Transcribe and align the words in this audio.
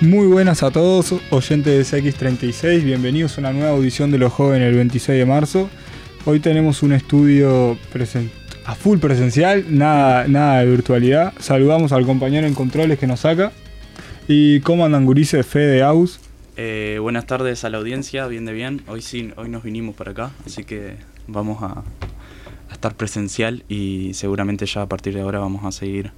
Muy 0.00 0.28
buenas 0.28 0.62
a 0.62 0.70
todos, 0.70 1.12
oyentes 1.30 1.90
de 1.90 2.02
CX36, 2.02 2.84
bienvenidos 2.84 3.36
a 3.36 3.40
una 3.40 3.52
nueva 3.52 3.70
audición 3.70 4.12
de 4.12 4.18
Los 4.18 4.32
Jóvenes 4.32 4.68
el 4.68 4.76
26 4.76 5.18
de 5.18 5.26
marzo. 5.26 5.68
Hoy 6.24 6.38
tenemos 6.38 6.84
un 6.84 6.92
estudio 6.92 7.76
a 8.64 8.76
full 8.76 9.00
presencial, 9.00 9.64
nada, 9.76 10.28
nada 10.28 10.60
de 10.60 10.66
virtualidad. 10.70 11.34
Saludamos 11.40 11.90
al 11.90 12.06
compañero 12.06 12.46
en 12.46 12.54
controles 12.54 13.00
que 13.00 13.08
nos 13.08 13.20
saca. 13.20 13.50
¿Y 14.28 14.60
cómo 14.60 14.84
andan 14.84 15.04
gurises? 15.04 15.44
Fede 15.44 15.82
Aus. 15.82 16.20
Eh, 16.56 16.98
buenas 17.00 17.26
tardes 17.26 17.64
a 17.64 17.68
la 17.68 17.78
audiencia, 17.78 18.28
bien 18.28 18.44
de 18.44 18.52
bien. 18.52 18.82
Hoy 18.86 19.02
sí, 19.02 19.32
hoy 19.34 19.48
nos 19.48 19.64
vinimos 19.64 19.96
para 19.96 20.12
acá, 20.12 20.30
así 20.46 20.62
que 20.62 20.94
vamos 21.26 21.60
a, 21.60 21.82
a 22.70 22.72
estar 22.72 22.94
presencial 22.94 23.64
y 23.68 24.14
seguramente 24.14 24.64
ya 24.64 24.82
a 24.82 24.86
partir 24.86 25.14
de 25.14 25.22
ahora 25.22 25.40
vamos 25.40 25.64
a 25.64 25.72
seguir 25.72 26.12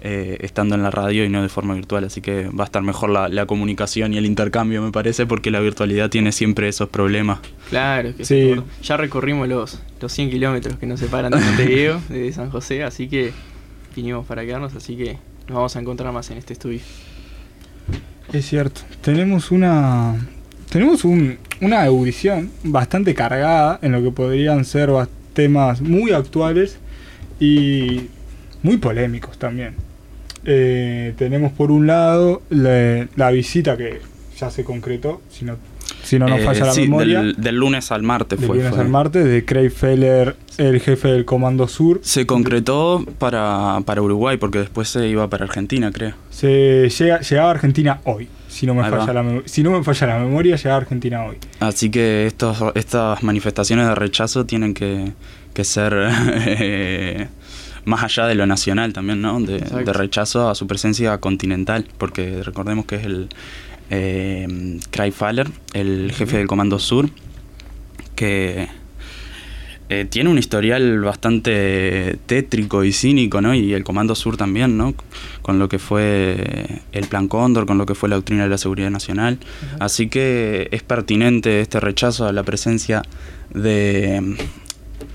eh, 0.00 0.38
estando 0.40 0.74
en 0.74 0.82
la 0.82 0.90
radio 0.90 1.24
y 1.24 1.28
no 1.28 1.42
de 1.42 1.48
forma 1.48 1.74
virtual, 1.74 2.04
así 2.04 2.20
que 2.20 2.48
va 2.48 2.64
a 2.64 2.66
estar 2.66 2.82
mejor 2.82 3.10
la, 3.10 3.28
la 3.28 3.46
comunicación 3.46 4.14
y 4.14 4.18
el 4.18 4.26
intercambio, 4.26 4.80
me 4.82 4.92
parece, 4.92 5.26
porque 5.26 5.50
la 5.50 5.60
virtualidad 5.60 6.08
tiene 6.10 6.32
siempre 6.32 6.68
esos 6.68 6.88
problemas. 6.88 7.40
Claro, 7.68 8.14
que 8.16 8.24
Sí. 8.24 8.54
ya 8.82 8.96
recorrimos 8.96 9.48
los, 9.48 9.80
los 10.00 10.12
100 10.12 10.30
kilómetros 10.30 10.76
que 10.78 10.86
nos 10.86 11.00
separan 11.00 11.32
de 11.32 11.38
Montevideo, 11.40 12.00
de 12.08 12.32
San 12.32 12.50
José, 12.50 12.84
así 12.84 13.08
que 13.08 13.32
vinimos 13.96 14.24
para 14.26 14.44
quedarnos, 14.44 14.74
así 14.74 14.96
que 14.96 15.14
nos 15.48 15.56
vamos 15.56 15.74
a 15.76 15.80
encontrar 15.80 16.12
más 16.12 16.30
en 16.30 16.38
este 16.38 16.52
estudio. 16.52 16.80
Es 18.32 18.46
cierto, 18.46 18.82
tenemos 19.00 19.50
una 19.50 20.14
tenemos 20.70 21.04
un- 21.04 21.38
una 21.62 21.82
audición 21.84 22.50
bastante 22.62 23.14
cargada 23.14 23.78
en 23.82 23.92
lo 23.92 24.02
que 24.02 24.10
podrían 24.10 24.64
ser 24.66 24.90
temas 25.32 25.80
muy 25.80 26.12
actuales 26.12 26.78
y 27.40 28.02
muy 28.62 28.76
polémicos 28.76 29.38
también. 29.38 29.74
Eh, 30.50 31.12
tenemos 31.18 31.52
por 31.52 31.70
un 31.70 31.86
lado 31.86 32.40
la, 32.48 33.06
la 33.16 33.30
visita 33.30 33.76
que 33.76 34.00
ya 34.38 34.50
se 34.50 34.64
concretó, 34.64 35.20
si 35.30 35.44
no, 35.44 35.56
si 36.02 36.18
no 36.18 36.26
nos 36.26 36.40
Eh, 36.40 36.44
falla 36.44 36.64
la 36.66 36.72
sí, 36.72 36.80
memoria, 36.82 37.20
Del, 37.20 37.34
del 37.36 37.56
lunes 37.56 37.92
al 37.92 38.02
martes 38.02 38.38
del 38.40 38.46
fue. 38.46 38.56
lunes 38.56 38.70
fue. 38.72 38.80
al 38.80 38.88
martes, 38.88 39.24
de 39.26 39.44
Craig 39.44 39.68
Feller, 39.70 40.36
el 40.56 40.80
jefe 40.80 41.08
del 41.08 41.26
Comando 41.26 41.68
Sur. 41.68 42.00
Se 42.02 42.24
concretó 42.24 43.04
para, 43.18 43.80
para 43.84 44.00
Uruguay, 44.00 44.38
porque 44.38 44.58
después 44.60 44.88
se 44.88 45.06
iba 45.06 45.28
para 45.28 45.44
Argentina, 45.44 45.90
creo. 45.92 46.14
Se 46.30 46.88
llega, 46.88 47.20
llegaba 47.20 47.48
a 47.48 47.50
Argentina 47.52 48.00
hoy, 48.04 48.28
si 48.48 48.64
no 48.64 48.74
me 48.74 48.84
Ahí 48.84 48.90
falla 48.90 49.12
va. 49.12 49.22
la, 49.22 49.42
si 49.44 49.62
no 49.62 49.72
me 49.72 49.84
falla 49.84 50.06
la 50.06 50.18
memoria, 50.20 50.56
llegaba 50.56 50.76
a 50.76 50.80
Argentina 50.80 51.24
hoy. 51.24 51.36
Así 51.60 51.90
que 51.90 52.26
estos, 52.26 52.56
estas 52.74 53.22
manifestaciones 53.22 53.86
de 53.86 53.94
rechazo 53.94 54.46
tienen 54.46 54.72
que, 54.72 55.12
que 55.52 55.64
ser 55.64 55.92
eh, 56.46 57.28
más 57.84 58.02
allá 58.04 58.26
de 58.26 58.34
lo 58.34 58.46
nacional 58.46 58.92
también, 58.92 59.20
¿no? 59.22 59.40
De, 59.40 59.58
de 59.84 59.92
rechazo 59.92 60.48
a 60.48 60.54
su 60.54 60.66
presencia 60.66 61.18
continental, 61.18 61.86
porque 61.98 62.42
recordemos 62.42 62.84
que 62.86 62.96
es 62.96 63.04
el 63.06 63.28
eh, 63.90 64.78
Craig 64.90 65.12
Faller, 65.12 65.48
el 65.72 66.12
jefe 66.14 66.36
del 66.38 66.46
Comando 66.46 66.78
Sur, 66.78 67.08
que 68.14 68.68
eh, 69.90 70.04
tiene 70.10 70.28
un 70.28 70.36
historial 70.38 71.00
bastante 71.00 72.18
tétrico 72.26 72.84
y 72.84 72.92
cínico, 72.92 73.40
¿no? 73.40 73.54
Y 73.54 73.72
el 73.72 73.84
Comando 73.84 74.14
Sur 74.14 74.36
también, 74.36 74.76
¿no? 74.76 74.94
Con 75.40 75.58
lo 75.58 75.68
que 75.70 75.78
fue 75.78 76.82
el 76.92 77.06
Plan 77.06 77.26
Cóndor, 77.28 77.64
con 77.64 77.78
lo 77.78 77.86
que 77.86 77.94
fue 77.94 78.10
la 78.10 78.16
doctrina 78.16 78.42
de 78.42 78.50
la 78.50 78.58
seguridad 78.58 78.90
nacional. 78.90 79.38
Así 79.80 80.08
que 80.08 80.68
es 80.72 80.82
pertinente 80.82 81.62
este 81.62 81.80
rechazo 81.80 82.26
a 82.26 82.32
la 82.32 82.42
presencia 82.42 83.00
de, 83.54 84.36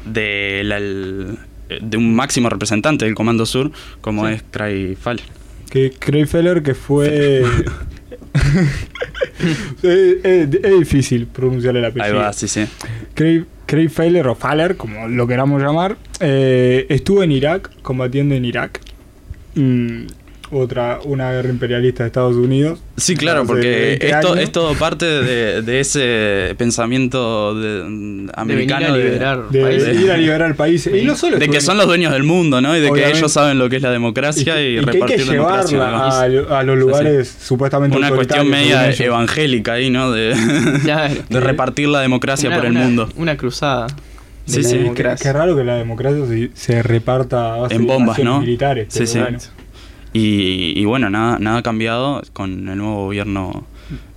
de, 0.06 0.62
la- 0.64 0.78
el- 0.78 1.38
de 1.82 1.98
un 1.98 2.14
máximo 2.16 2.50
representante 2.50 3.06
del 3.06 3.16
Comando 3.16 3.46
Sur, 3.46 3.72
como 4.02 4.28
Sí. 4.28 4.34
es 4.34 4.44
Craig 4.52 4.96
Fall. 4.96 5.22
Que 5.70 5.92
Craig 5.92 6.26
Feller, 6.28 6.62
que 6.64 6.76
fue. 6.76 7.44
es, 9.84 10.18
es- 10.24 10.54
es 10.64 10.80
difícil 10.80 11.28
pronunciar 11.28 11.76
el 11.78 11.86
Ahí 11.86 11.92
apellido. 11.92 12.16
va, 12.20 12.34
sí, 12.34 12.48
sí. 12.48 12.66
Craig, 13.14 13.46
o 14.28 14.36
Faller, 14.36 14.78
como 14.78 15.08
lo 15.08 15.26
queramos 15.28 15.62
llamar, 15.62 15.98
eh, 16.20 16.86
estuvo 16.90 17.24
en 17.24 17.32
Irak, 17.32 17.72
combatiendo 17.82 18.36
en 18.36 18.46
Irak. 18.46 18.80
Mm, 19.56 20.04
otra, 20.54 21.00
una 21.04 21.32
guerra 21.32 21.50
imperialista 21.50 22.04
de 22.04 22.08
Estados 22.08 22.36
Unidos. 22.36 22.80
Sí, 22.98 23.16
claro, 23.16 23.46
porque 23.46 23.98
20 24.00 24.06
esto 24.10 24.28
años. 24.34 24.44
es 24.44 24.52
todo 24.52 24.74
parte 24.76 25.06
de, 25.06 25.62
de 25.62 25.80
ese 25.80 26.56
pensamiento 26.58 27.56
de- 27.60 28.30
americano 28.36 28.94
de 28.94 29.04
venir 29.04 29.24
a 29.24 29.36
de- 29.38 29.38
liberar 29.38 29.50
De 29.50 29.62
países. 29.62 30.02
ir 30.02 30.12
a 30.12 30.18
liberar 30.18 30.50
el 30.50 30.56
país. 30.56 30.88
Y 30.88 31.04
no 31.04 31.16
solo 31.16 31.38
de 31.40 31.50
que 31.50 31.62
son 31.62 31.78
los 31.78 31.88
dueños 31.88 32.12
del 32.14 32.24
mundo, 32.24 32.62
¿no? 32.62 32.76
Y 32.78 32.80
de 32.82 32.90
Obviamente. 32.90 33.12
que 33.14 33.18
ellos 33.20 33.32
saben 33.32 33.58
lo 33.60 33.70
que 33.70 33.78
es 33.78 33.82
la 33.82 33.92
democracia 33.92 34.62
y, 34.62 34.78
y, 34.78 34.86
que 34.86 34.90
hay 34.92 35.00
que 35.02 35.18
repartir 35.18 35.32
democracia. 35.32 35.80
a, 35.84 36.60
a 36.60 36.64
los 36.64 36.78
lugares 36.78 37.36
supuestamente 37.42 37.98
Una 37.98 38.10
cuestión 38.12 38.50
media 38.50 38.92
evangélica 38.92 39.74
ahí, 39.74 39.90
¿no? 39.90 40.12
De, 40.12 40.34
Claro. 40.84 41.14
de 41.30 41.40
repartir 41.40 41.88
la 41.88 42.02
democracia 42.02 42.50
Una- 42.50 42.58
por 42.58 42.66
el 42.66 42.72
una- 42.72 42.82
mundo. 42.82 43.10
Una 43.16 43.38
cruzada. 43.38 43.88
Sí, 44.46 44.62
sí. 44.64 44.78
Qué, 44.94 45.06
qué 45.22 45.32
raro 45.34 45.56
que 45.56 45.64
la 45.64 45.76
democracia 45.78 46.26
se, 46.28 46.50
se 46.54 46.84
reparta 46.84 47.54
a 47.54 47.58
base 47.60 47.76
En 47.76 47.82
de 47.82 47.88
bombas, 47.88 48.20
¿no? 48.20 48.42
militares. 48.42 48.88
Sí, 48.90 49.08
sí. 49.08 49.18
bueno. 49.20 49.38
Y, 50.14 50.74
y 50.80 50.86
bueno, 50.86 51.10
nada, 51.10 51.40
nada 51.40 51.58
ha 51.60 51.64
cambiado 51.64 52.22
con 52.34 52.70
el 52.70 52.78
nuevo 52.78 53.06
gobierno 53.06 53.66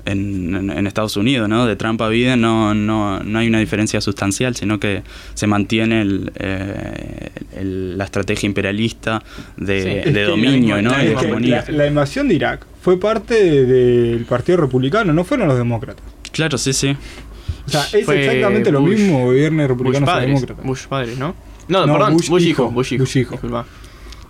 en, 0.04 0.54
en- 0.54 0.70
en 0.70 0.86
Estados 0.86 1.16
Unidos, 1.16 1.48
¿no? 1.48 1.66
De 1.66 1.74
Trump 1.74 2.00
a 2.02 2.08
Biden 2.08 2.40
no, 2.40 2.74
no, 2.74 3.20
no 3.20 3.38
hay 3.38 3.48
una 3.48 3.58
diferencia 3.60 4.00
sustancial, 4.00 4.54
sino 4.54 4.78
que 4.78 5.02
se 5.34 5.46
mantiene 5.46 6.02
el, 6.02 6.32
eh, 6.36 7.30
el- 7.56 7.98
la 7.98 8.04
estrategia 8.04 8.46
imperialista 8.46 9.22
de, 9.56 10.02
Sí. 10.04 10.10
de 10.12 10.22
Es 10.22 10.28
dominio, 10.28 10.76
¿no? 10.82 10.90
misma 10.90 10.96
que 10.98 11.12
hegemonía. 11.12 11.64
la, 11.68 11.72
la 11.78 11.86
invasión 11.86 12.28
de 12.28 12.34
Irak 12.34 12.66
fue 12.82 13.00
parte 13.00 13.34
de- 13.42 13.64
del 13.66 14.24
Partido 14.26 14.58
Republicano, 14.58 15.12
no 15.12 15.24
fueron 15.24 15.48
los 15.48 15.56
demócratas. 15.58 16.04
Claro, 16.30 16.56
sí, 16.58 16.72
sí. 16.72 16.94
O 17.66 17.68
sea, 17.70 17.82
es 17.92 18.04
Fue 18.04 18.20
exactamente 18.24 18.70
lo 18.70 18.80
Bush- 18.82 18.90
mismo 18.98 19.24
gobierno 19.24 19.62
Bush 19.62 19.68
republicano 19.70 20.04
o 20.04 20.06
padres, 20.06 20.28
demócrata. 20.28 20.62
Bush 20.62 20.86
padres, 20.86 21.18
¿no? 21.18 21.34
No, 21.68 21.84
No, 21.84 21.94
perdón, 21.94 22.12
Bush 22.14 22.28
Bush, 22.28 22.42
hijo, 22.44 22.62
hijo, 22.64 22.70
Bush 22.70 22.92
hijo. 22.92 23.02
Bush 23.04 23.16
hijo. 23.16 23.64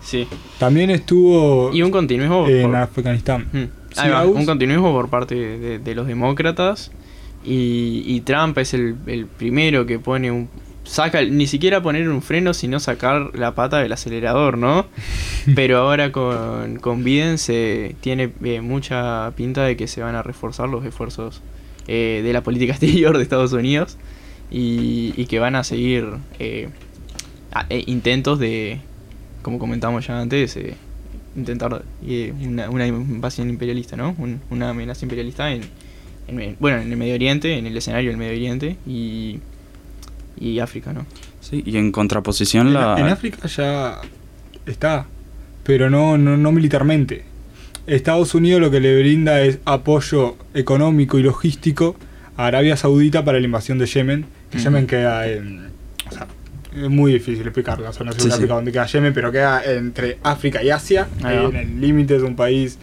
Sí. 0.07 0.25
También 0.57 0.89
estuvo 0.89 1.69
Y 1.73 1.81
un 1.81 1.91
continuismo 1.91 2.47
en 2.47 2.67
por- 2.71 2.75
Afganistán. 2.77 3.47
Mm. 3.51 3.63
Sí, 3.93 4.07
un 4.33 4.45
continuismo 4.45 4.93
por 4.93 5.09
parte 5.09 5.35
de, 5.35 5.79
de 5.79 5.95
los 5.95 6.07
demócratas 6.07 6.91
y, 7.43 8.03
y 8.05 8.21
Trump 8.21 8.57
es 8.57 8.73
el, 8.73 8.95
el 9.05 9.25
primero 9.25 9.85
que 9.85 9.99
pone 9.99 10.31
un 10.31 10.47
saca 10.85 11.21
ni 11.23 11.47
siquiera 11.47 11.81
poner 11.81 12.07
un 12.07 12.21
freno 12.21 12.53
sino 12.53 12.79
sacar 12.79 13.31
la 13.37 13.53
pata 13.55 13.79
del 13.79 13.91
acelerador 13.91 14.57
no 14.57 14.85
pero 15.55 15.79
ahora 15.79 16.13
con, 16.13 16.77
con 16.79 17.03
Biden 17.03 17.37
se 17.37 17.95
tiene 17.99 18.31
eh, 18.45 18.61
mucha 18.61 19.31
pinta 19.35 19.63
de 19.65 19.75
que 19.75 19.87
se 19.87 20.01
van 20.01 20.15
a 20.15 20.23
reforzar 20.23 20.69
los 20.69 20.85
esfuerzos 20.85 21.41
eh, 21.89 22.21
de 22.23 22.31
la 22.31 22.41
política 22.43 22.71
exterior 22.73 23.17
de 23.17 23.23
Estados 23.23 23.51
Unidos 23.51 23.97
y, 24.49 25.13
y 25.17 25.25
que 25.25 25.39
van 25.39 25.55
a 25.55 25.65
seguir 25.65 26.05
eh, 26.39 26.69
a- 27.51 27.65
eh, 27.69 27.83
intentos 27.87 28.39
de 28.39 28.79
como 29.41 29.59
comentamos 29.59 30.05
ya 30.07 30.19
antes 30.21 30.55
eh, 30.57 30.73
intentar 31.35 31.83
eh, 32.05 32.33
una, 32.43 32.69
una 32.69 32.87
invasión 32.87 33.49
imperialista, 33.49 33.95
¿no? 33.95 34.15
Un- 34.17 34.39
una 34.49 34.69
amenaza 34.69 35.05
imperialista 35.05 35.51
en, 35.51 35.61
en- 36.27 36.55
bueno, 36.59 36.81
en 36.81 36.91
el 36.91 36.97
Medio 36.97 37.15
Oriente, 37.15 37.57
en 37.57 37.65
el 37.67 37.77
escenario 37.77 38.09
del 38.09 38.17
Medio 38.17 38.31
Oriente 38.33 38.75
y, 38.87 39.39
y 40.39 40.59
África, 40.59 40.93
¿no? 40.93 41.05
Sí, 41.41 41.63
y 41.65 41.77
en 41.77 41.91
contraposición 41.91 42.67
En, 42.67 42.73
la... 42.73 42.95
en 42.97 43.05
África 43.07 43.47
ya 43.47 44.01
está, 44.65 45.05
pero 45.63 45.89
no, 45.89 46.17
no, 46.17 46.35
no 46.37 46.51
militarmente. 46.51 47.23
Estados 47.85 48.35
Unidos 48.35 48.59
lo 48.59 48.69
que 48.69 48.81
le 48.81 48.99
brinda 48.99 49.41
es 49.41 49.59
apoyo 49.63 50.35
económico 50.53 51.17
y 51.19 51.23
logístico 51.23 51.95
a 52.35 52.47
Arabia 52.47 52.75
Saudita 52.75 53.23
para 53.23 53.39
la 53.39 53.45
invasión 53.45 53.77
de 53.77 53.85
Yemen. 53.85 54.25
Que. 54.51 54.59
Yemen 54.59 54.87
queda 54.87 55.25
en. 55.29 55.66
Es 56.83 56.89
muy 56.89 57.13
difícil 57.13 57.51
no 58.03 58.11
sé 58.11 58.19
Sí, 58.19 58.27
sí. 58.29 58.33
África 58.35 58.53
dónde 58.53 58.71
queda 58.71 58.85
Yemen, 58.85 59.13
pero 59.13 59.31
queda 59.31 59.63
entre 59.65 60.17
África 60.23 60.63
y 60.63 60.69
Asia, 60.69 61.07
en 61.23 61.55
el 61.55 61.81
límite 61.81 62.17
de 62.17 62.23
un 62.23 62.35
país 62.35 62.77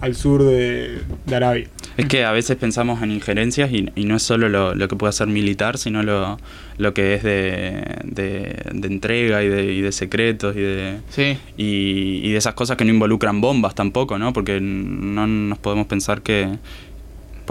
al 0.00 0.14
sur 0.14 0.42
de, 0.42 0.98
de 1.26 1.36
Arabia. 1.36 1.68
Es 1.96 2.06
que 2.06 2.24
a 2.24 2.32
veces 2.32 2.56
pensamos 2.56 3.02
en 3.02 3.10
injerencias 3.10 3.70
y, 3.70 3.90
y 3.94 4.04
no 4.04 4.16
es 4.16 4.22
solo 4.22 4.48
lo, 4.48 4.74
lo 4.74 4.88
que 4.88 4.96
puede 4.96 5.12
ser 5.12 5.26
militar, 5.26 5.76
sino 5.76 6.02
lo, 6.02 6.38
lo 6.78 6.94
que 6.94 7.14
es 7.14 7.22
de, 7.22 7.98
de, 8.04 8.62
de 8.72 8.88
entrega 8.88 9.42
y 9.42 9.48
de, 9.48 9.72
y 9.74 9.80
de 9.82 9.92
secretos 9.92 10.56
y 10.56 10.60
de, 10.60 11.00
Sí, 11.10 11.36
y, 11.58 12.20
y 12.24 12.32
de 12.32 12.38
esas 12.38 12.54
cosas 12.54 12.78
que 12.78 12.84
no 12.86 12.90
involucran 12.90 13.42
bombas 13.42 13.74
tampoco, 13.74 14.18
¿no? 14.18 14.32
Porque 14.32 14.58
no 14.60 15.26
nos 15.26 15.58
podemos 15.58 15.86
pensar 15.86 16.22
que, 16.22 16.48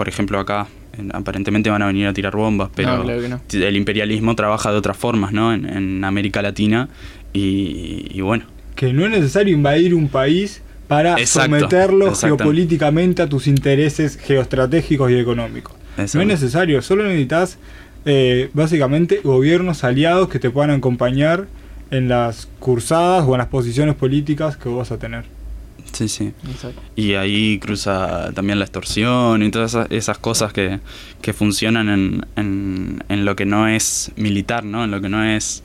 por 0.00 0.08
ejemplo, 0.08 0.38
acá 0.40 0.66
en- 0.96 1.14
aparentemente 1.14 1.68
van 1.68 1.82
a 1.82 1.86
venir 1.86 2.06
a 2.06 2.14
tirar 2.14 2.34
bombas, 2.34 2.70
pero 2.74 2.96
No, 2.96 3.02
claro 3.04 3.20
que 3.20 3.28
no. 3.28 3.40
el 3.66 3.76
imperialismo 3.76 4.34
trabaja 4.34 4.72
de 4.72 4.78
otras 4.78 4.96
formas, 4.96 5.30
¿no? 5.30 5.52
En, 5.52 5.66
en 5.68 6.04
América 6.04 6.40
Latina 6.40 6.88
y, 7.34 8.06
y 8.10 8.22
bueno, 8.22 8.44
Que 8.76 8.94
no 8.94 9.04
es 9.04 9.10
necesario 9.10 9.54
invadir 9.54 9.94
un 9.94 10.08
país 10.08 10.62
para 10.88 11.18
Exacto, 11.20 11.58
someterlo 11.58 12.14
geopolíticamente 12.14 13.20
a 13.20 13.28
tus 13.28 13.46
intereses 13.46 14.16
geoestratégicos 14.16 15.10
y 15.10 15.18
económicos. 15.18 15.74
No 15.98 16.22
es 16.22 16.26
necesario, 16.26 16.80
solo 16.80 17.04
necesitas 17.04 17.58
eh, 18.06 18.48
básicamente 18.54 19.20
gobiernos 19.22 19.84
aliados 19.84 20.30
que 20.30 20.38
te 20.38 20.48
puedan 20.48 20.70
acompañar 20.70 21.46
en 21.90 22.08
las 22.08 22.48
cursadas 22.58 23.24
o 23.28 23.34
en 23.34 23.38
las 23.38 23.48
posiciones 23.48 23.96
políticas 23.96 24.56
que 24.56 24.70
vos 24.70 24.78
vas 24.78 24.92
a 24.92 24.98
tener. 24.98 25.24
Sí, 25.92 26.08
sí. 26.08 26.32
Exacto. 26.48 26.80
Y 26.96 27.14
ahí 27.14 27.58
cruza 27.58 28.32
también 28.32 28.58
la 28.58 28.64
extorsión 28.64 29.42
y 29.42 29.50
todas 29.50 29.76
esas, 29.90 30.18
cosas 30.18 30.52
que, 30.52 30.80
que 31.20 31.32
funcionan 31.32 31.88
en, 31.88 32.26
en, 32.36 33.04
en 33.08 33.24
lo 33.24 33.36
que 33.36 33.44
no 33.44 33.68
es 33.68 34.12
militar, 34.16 34.64
¿no? 34.64 34.84
En 34.84 34.90
lo 34.90 35.00
que 35.00 35.08
no 35.08 35.24
es 35.24 35.62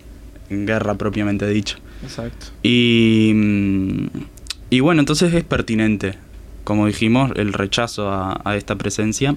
guerra 0.49 0.95
propiamente 0.95 1.47
dicho. 1.47 1.77
Exacto. 2.03 2.47
Y, 2.63 3.33
y 4.69 4.79
bueno, 4.79 5.01
entonces 5.01 5.33
es 5.33 5.43
pertinente, 5.43 6.15
como 6.63 6.87
dijimos, 6.87 7.31
el 7.35 7.53
rechazo 7.53 8.09
a, 8.11 8.41
a 8.43 8.55
esta 8.55 8.75
presencia 8.75 9.35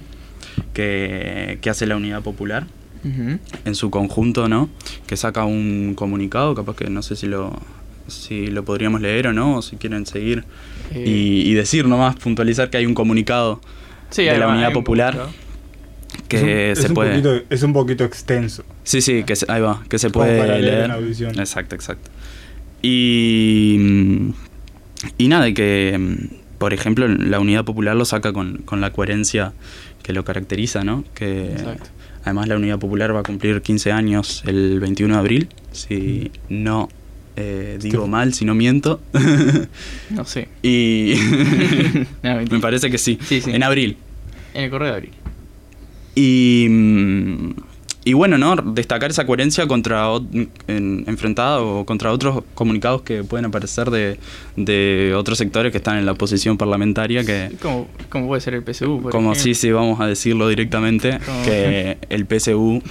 que, 0.73 1.59
que 1.61 1.69
hace 1.69 1.85
la 1.85 1.95
Unidad 1.95 2.21
Popular 2.21 2.67
en 3.01 3.75
su 3.75 3.89
conjunto, 3.91 4.49
¿no? 4.49 4.69
Que 5.07 5.15
saca 5.15 5.45
un 5.45 5.93
comunicado, 5.95 6.53
capaz 6.53 6.75
que 6.75 6.89
no 6.89 7.01
sé 7.01 7.15
si 7.15 7.27
lo, 7.27 7.57
si 8.09 8.47
lo 8.47 8.63
podríamos 8.65 9.01
leer 9.01 9.27
o 9.27 9.33
no, 9.33 9.57
o 9.57 9.61
si 9.61 9.75
quieren 9.77 10.05
seguir 10.05 10.43
Eh, 10.91 11.03
y, 11.05 11.49
y 11.49 11.53
decir 11.53 11.85
nomás, 11.87 12.15
puntualizar 12.15 12.69
que 12.69 12.77
hay 12.77 12.85
un 12.85 12.93
comunicado 12.95 13.61
sí, 14.09 14.23
de 14.23 14.37
la 14.37 14.47
va, 14.47 14.53
Unidad 14.53 14.73
Popular 14.73 15.27
que 16.27 16.71
es 16.71 16.79
un, 16.79 16.81
se 16.81 16.85
es 16.85 16.89
un 16.89 16.93
puede... 16.95 17.09
poquito, 17.21 17.43
es 17.49 17.63
un 17.63 17.73
poquito 17.73 18.03
extenso. 18.03 18.63
Sí, 18.83 19.01
sí, 19.01 19.23
que 19.23 19.35
se, 19.35 19.45
ahí 19.51 19.61
va, 19.61 19.83
que 19.89 19.97
se 19.99 20.09
Como 20.09 20.25
puede 20.25 20.39
para 20.39 20.57
leer 20.57 20.63
leer. 20.73 20.85
en 20.85 20.91
audición. 20.91 21.39
Exacto, 21.39 21.75
exacto. 21.75 22.09
Y, 22.81 24.31
y 25.17 25.27
nada, 25.27 25.47
y 25.47 25.53
que, 25.53 26.17
por 26.57 26.73
ejemplo, 26.73 27.07
la 27.07 27.39
Unidad 27.39 27.65
Popular 27.65 27.95
lo 27.95 28.05
saca 28.05 28.33
con, 28.33 28.59
con 28.59 28.81
la 28.81 28.91
coherencia 28.91 29.53
que 30.03 30.13
lo 30.13 30.23
caracteriza, 30.23 30.83
¿no? 30.83 31.03
Que 31.13 31.51
Exacto. 31.51 31.89
además 32.23 32.47
la 32.47 32.55
Unidad 32.57 32.79
Popular 32.79 33.15
va 33.15 33.19
a 33.19 33.23
cumplir 33.23 33.61
15 33.61 33.91
años 33.91 34.43
el 34.45 34.79
21 34.79 35.13
de 35.13 35.19
abril, 35.19 35.49
si 35.71 36.31
no 36.49 36.89
eh, 37.35 37.77
digo 37.81 38.07
mal, 38.07 38.33
si 38.33 38.45
no 38.45 38.53
miento. 38.55 39.01
No 40.09 40.25
sé. 40.25 40.47
y 40.63 41.13
No, 42.23 42.35
me 42.51 42.59
parece 42.59 42.89
que 42.89 42.97
sí, 42.97 43.17
Sí, 43.23 43.41
sí. 43.41 43.51
en 43.51 43.63
abril. 43.63 43.97
En 44.53 44.63
el 44.65 44.69
correo 44.71 44.89
de 44.89 44.95
abril. 44.95 45.11
Y, 46.15 46.67
mm, 46.69 47.49
y 48.05 48.13
bueno, 48.13 48.37
¿no? 48.37 48.55
Destacar 48.55 49.11
esa 49.11 49.25
coherencia 49.25 49.67
contra 49.67 50.07
en- 50.67 51.03
enfrentada 51.07 51.61
o 51.61 51.85
contra 51.85 52.11
otros 52.11 52.43
comunicados 52.55 53.03
que 53.03 53.23
pueden 53.23 53.45
aparecer 53.45 53.91
de, 53.91 54.17
de 54.55 55.13
otros 55.15 55.37
sectores 55.37 55.71
que 55.71 55.77
están 55.77 55.97
en 55.97 56.05
la 56.05 56.13
oposición 56.13 56.57
parlamentaria 56.57 57.23
que 57.23 57.51
¿Cómo, 57.61 57.87
cómo 58.09 58.27
puede 58.27 58.41
ser 58.41 58.55
el 58.55 58.63
PSU? 58.63 59.01
por 59.01 59.11
como 59.11 59.35
sí, 59.35 59.53
sí, 59.53 59.71
vamos 59.71 59.99
a 60.01 60.07
decirlo 60.07 60.47
directamente, 60.49 61.19
Como- 61.23 61.43
que 61.45 61.97
el 62.09 62.25
PSU 62.25 62.81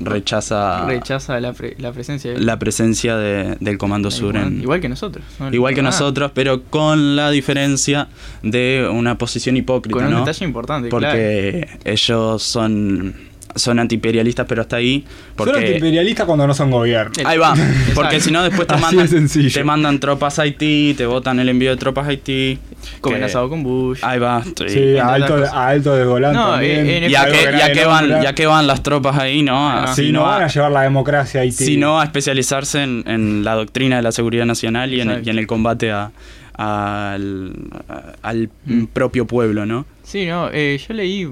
rechaza 0.00 0.84
Rechaza 0.86 1.38
la, 1.40 1.52
pre- 1.52 1.76
la 1.78 1.92
presencia 1.92 2.32
de 2.32 2.38
la 2.40 2.58
presencia 2.58 3.16
de- 3.16 3.56
del 3.60 3.78
Comando 3.78 4.10
Sur 4.10 4.36
en, 4.36 4.60
Igual 4.60 4.80
que 4.80 4.88
nosotros. 4.88 5.24
¿no? 5.38 5.52
igual 5.52 5.74
que 5.74 5.82
nosotros, 5.82 6.30
pero 6.34 6.62
con 6.64 7.16
la 7.16 7.30
diferencia 7.30 8.08
de 8.42 8.88
una 8.92 9.16
posición 9.18 9.56
hipócrita, 9.56 9.96
Con 9.98 10.06
un 10.06 10.12
¿no? 10.12 10.18
detalle 10.20 10.44
importante, 10.44 10.88
claro. 10.88 11.06
porque 11.06 11.68
ellos 11.84 12.42
son 12.42 13.14
son 13.54 13.78
antiimperialistas 13.78 14.46
pero 14.48 14.62
hasta 14.62 14.76
ahí 14.76 15.04
porque 15.36 15.52
Son 15.52 15.60
antiimperialistas 15.62 16.26
cuando 16.26 16.46
no 16.46 16.54
son 16.54 16.70
gobierno. 16.70 17.12
Ahí 17.24 17.38
va 17.38 17.54
porque 17.94 18.20
si 18.20 18.30
no 18.30 18.42
después 18.42 18.66
te 18.66 18.76
mandan 18.76 19.08
te 19.52 19.64
mandan 19.64 19.98
tropas 20.00 20.38
a 20.38 20.42
Haití 20.42 20.94
te 20.96 21.06
votan 21.06 21.38
el 21.40 21.48
envío 21.48 21.70
de 21.70 21.76
tropas 21.76 22.06
a 22.06 22.10
Haití 22.10 22.58
Comen 23.00 23.20
que- 23.20 23.24
asado 23.26 23.48
con 23.48 23.62
Bush. 23.62 24.00
ahí 24.02 24.18
va 24.18 24.42
sí. 24.44 24.68
Sí, 24.68 24.96
a 24.98 25.08
alto, 25.14 25.36
a 25.44 25.68
alto 25.68 25.94
de 25.94 26.04
Golán 26.04 26.34
No, 26.34 26.50
también. 26.52 26.86
eh, 26.86 27.04
en 27.06 27.10
ya 27.10 27.26
que, 27.26 27.54
ya 27.58 27.72
que 27.72 27.84
van 27.84 28.08
nombra. 28.08 28.22
ya 28.22 28.34
que 28.34 28.46
van 28.46 28.66
las 28.66 28.82
tropas 28.82 29.18
ahí 29.18 29.42
no 29.42 29.70
Ah, 29.70 29.94
Sí, 29.94 30.10
no 30.12 30.22
van 30.22 30.42
a 30.42 30.46
a, 30.46 30.48
llevar 30.48 30.72
la 30.72 30.82
democracia 30.82 31.40
a 31.40 31.42
Haití. 31.44 31.64
sino 31.64 32.00
a 32.00 32.04
especializarse 32.04 32.82
en, 32.82 33.04
en 33.06 33.44
la 33.44 33.54
doctrina 33.54 33.96
de 33.96 34.02
la 34.02 34.12
seguridad 34.12 34.46
nacional 34.46 34.92
y 34.92 35.00
en, 35.00 35.08
Exacto. 35.08 35.28
y 35.28 35.30
en 35.30 35.38
el 35.38 35.46
combate 35.46 35.90
a, 35.92 36.10
al, 36.56 37.52
a- 37.88 38.02
al 38.22 38.48
Mm. 38.66 38.84
propio 38.92 39.26
pueblo 39.26 39.66
no 39.66 39.86
Sí, 40.04 40.26
no, 40.26 40.50
eh, 40.52 40.78
yo 40.86 40.94
leí 40.94 41.28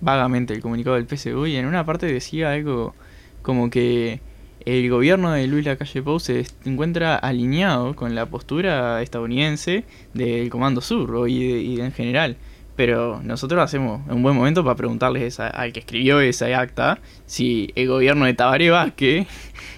vagamente 0.00 0.54
el 0.54 0.62
comunicado 0.62 0.96
del 0.96 1.06
PSU 1.06 1.46
y 1.46 1.56
en 1.56 1.66
una 1.66 1.84
parte 1.84 2.06
decía 2.06 2.52
algo 2.52 2.94
como 3.42 3.68
que 3.68 4.20
el 4.64 4.88
gobierno 4.90 5.32
de 5.32 5.46
Luis 5.48 5.64
Lacalle 5.64 6.02
Pou 6.02 6.18
se 6.20 6.44
encuentra 6.64 7.16
alineado 7.16 7.94
con 7.96 8.14
la 8.14 8.26
postura 8.26 9.02
estadounidense 9.02 9.84
del 10.14 10.48
Comando 10.50 10.80
Sur 10.80 11.28
y, 11.28 11.52
de- 11.52 11.60
y 11.62 11.80
en 11.80 11.92
general. 11.92 12.36
Pero 12.76 13.20
nosotros 13.24 13.60
hacemos 13.62 14.02
un 14.08 14.22
buen 14.22 14.36
momento 14.36 14.62
para 14.62 14.76
preguntarles 14.76 15.40
a- 15.40 15.48
al 15.48 15.72
que 15.72 15.80
escribió 15.80 16.20
esa 16.20 16.46
acta 16.60 16.98
si 17.26 17.70
el 17.74 17.88
gobierno 17.88 18.24
de 18.26 18.34
Tabaré 18.34 18.70
Vázquez 18.70 19.26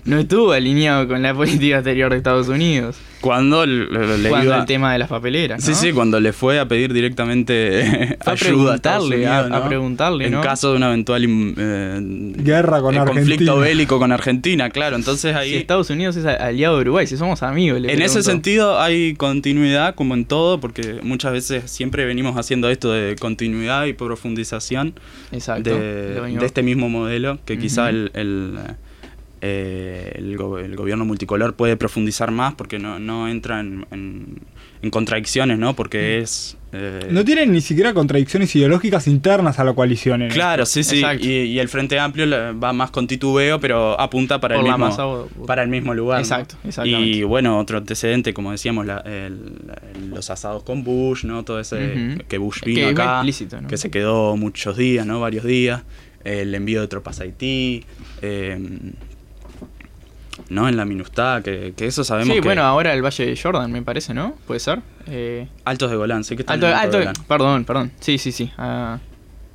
no 0.04 0.18
estuvo 0.18 0.52
alineado 0.52 1.06
con 1.08 1.22
la 1.22 1.34
política 1.34 1.76
exterior 1.76 2.10
de 2.10 2.16
Estados 2.18 2.48
Unidos 2.48 2.96
cuando 3.20 3.66
le, 3.66 3.86
le 4.18 4.28
cuando 4.28 4.46
iba- 4.50 4.58
el 4.60 4.64
tema 4.66 4.92
de 4.92 4.98
las 5.00 5.08
papeleras. 5.08 5.62
Sí, 5.64 5.72
¿no? 5.72 5.76
sí, 5.76 5.92
cuando 5.92 6.20
le 6.20 6.32
fue 6.32 6.60
a 6.60 6.68
pedir 6.68 6.92
directamente 6.92 8.16
Fue 8.22 8.32
ayuda 8.32 8.74
a 8.74 8.78
preguntarle, 8.78 9.26
a- 9.26 9.40
Unidos, 9.40 9.52
a 9.52 9.60
¿no? 9.62 9.68
preguntarle, 9.68 10.26
en 10.26 10.32
¿no? 10.32 10.40
caso 10.40 10.70
de 10.70 10.76
una 10.76 10.86
eventual 10.88 11.24
im- 11.24 11.54
eh, 11.58 12.32
Guerra 12.42 12.80
con 12.80 12.94
eh, 12.94 12.98
Argentina. 12.98 13.26
conflicto 13.26 13.58
bélico 13.58 13.98
con 13.98 14.12
Argentina, 14.12 14.70
claro. 14.70 14.94
Entonces 14.96 15.34
ahí 15.34 15.50
Si 15.50 15.56
Estados 15.56 15.90
Unidos 15.90 16.14
es 16.16 16.26
aliado 16.26 16.76
de 16.76 16.82
Uruguay, 16.82 17.06
si 17.08 17.16
somos 17.16 17.42
amigos. 17.42 17.80
le 17.80 17.92
en 17.92 18.02
ese 18.02 18.22
sentido 18.22 18.78
hay 18.80 19.14
continuidad 19.14 19.94
como 19.96 20.14
en 20.14 20.24
todo, 20.24 20.60
porque 20.60 21.00
muchas 21.02 21.32
veces 21.32 21.68
siempre 21.70 22.04
venimos 22.04 22.36
haciendo 22.36 22.70
esto 22.70 22.92
de 22.92 23.16
continuidad 23.16 23.86
y 23.86 23.94
profundización 23.94 24.94
Exacto. 25.32 25.70
de, 25.76 26.38
este 26.46 26.62
mismo 26.62 26.88
modelo, 26.88 27.38
que 27.44 27.58
quizá 27.58 27.82
Ujú. 27.82 27.90
el, 27.90 28.10
el, 28.14 28.52
eh, 29.40 30.12
el 30.16 30.36
go- 30.36 30.58
el 30.58 30.74
gobierno 30.76 31.04
multicolor 31.04 31.54
puede 31.54 31.76
profundizar 31.76 32.30
más 32.30 32.54
porque 32.54 32.78
no, 32.78 32.98
no 32.98 33.28
entra 33.28 33.60
en, 33.60 33.86
en- 33.90 34.38
en 34.80 34.90
contradicciones, 34.90 35.58
¿no? 35.58 35.74
Porque 35.74 36.18
es... 36.20 36.56
eh, 36.72 37.08
No 37.10 37.24
tienen 37.24 37.50
ni 37.52 37.60
siquiera 37.60 37.92
contradicciones 37.94 38.54
ideológicas 38.54 39.08
internas 39.08 39.58
a 39.58 39.64
la 39.64 39.72
coalición. 39.72 40.22
en 40.22 40.30
Claro, 40.30 40.66
sí, 40.66 40.84
sí. 40.84 41.02
Y, 41.20 41.28
y 41.30 41.58
el 41.58 41.68
Frente 41.68 41.98
Amplio 41.98 42.26
va 42.58 42.72
más 42.72 42.92
con 42.92 43.08
titubeo, 43.08 43.58
pero 43.58 43.98
apunta 44.00 44.40
para, 44.40 44.54
el 44.54 44.60
Por 44.60 44.70
mismo, 44.70 44.86
masa 44.86 45.06
o- 45.06 45.26
para 45.46 45.64
el 45.64 45.68
mismo 45.68 45.94
lugar. 45.94 46.18
¿no? 46.18 46.22
Exacto, 46.22 46.56
exactamente. 46.64 47.08
Y 47.08 47.22
bueno, 47.24 47.58
otro 47.58 47.78
antecedente, 47.78 48.32
como 48.32 48.52
decíamos, 48.52 48.86
la- 48.86 48.98
el- 49.00 49.56
el- 49.96 50.10
los 50.10 50.30
asados 50.30 50.62
con 50.62 50.84
Bush, 50.84 51.24
¿no? 51.24 51.44
Todo 51.44 51.58
ese 51.58 52.18
que 52.28 52.38
Bush 52.38 52.60
vino 52.64 52.86
acá, 52.88 53.22
¿no? 53.60 53.68
que 53.68 53.76
se 53.76 53.90
quedó 53.90 54.36
muchos 54.36 54.76
días, 54.76 55.04
¿no? 55.06 55.18
Varios 55.20 55.44
días. 55.44 55.82
El 56.22 56.54
envío 56.54 56.80
de 56.82 56.88
tropas 56.88 57.18
a 57.20 57.24
Haití. 57.24 57.84
eh, 58.22 58.58
¿No? 60.50 60.66
En 60.68 60.76
la 60.78 60.84
Minustá, 60.86 61.42
que, 61.44 61.74
que 61.76 61.86
eso 61.86 62.04
sabemos 62.04 62.34
Sí, 62.34 62.40
que... 62.40 62.48
bueno, 62.48 62.62
ahora 62.62 62.94
el 62.94 63.02
Valle 63.04 63.26
de 63.26 63.36
Jordan, 63.36 63.70
me 63.70 63.82
parece, 63.82 64.14
¿no? 64.14 64.34
¿Puede 64.46 64.60
ser? 64.60 64.80
Eh, 65.06 65.46
Altos 65.64 65.90
de 65.90 65.96
Golán, 65.96 66.24
sí 66.24 66.36
que 66.36 66.42
están 66.42 66.54
alto, 66.54 66.66
en 66.66 66.72
el 66.72 66.78
alto, 66.78 66.96
de 66.98 67.04
Golán. 67.04 67.14
perdón, 67.28 67.64
perdón. 67.66 67.92
Sí, 68.00 68.16
sí, 68.16 68.32
sí. 68.32 68.50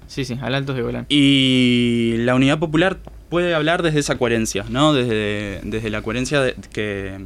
sí, 0.08 0.24
sí, 0.26 0.38
al 0.42 0.54
Altos 0.54 0.76
de 0.76 0.82
Golán. 0.84 1.06
Y 1.10 2.14
la 2.20 2.36
unidad 2.36 2.60
popular 2.60 3.00
puede 3.30 3.56
hablar 3.56 3.82
desde 3.82 4.00
esa 4.00 4.18
coherencia, 4.20 4.66
¿no? 4.70 4.94
Desde, 4.94 5.62
desde 5.64 5.90
la 5.90 6.04
coherencia 6.04 6.42
de- 6.42 6.56
que, 6.72 7.18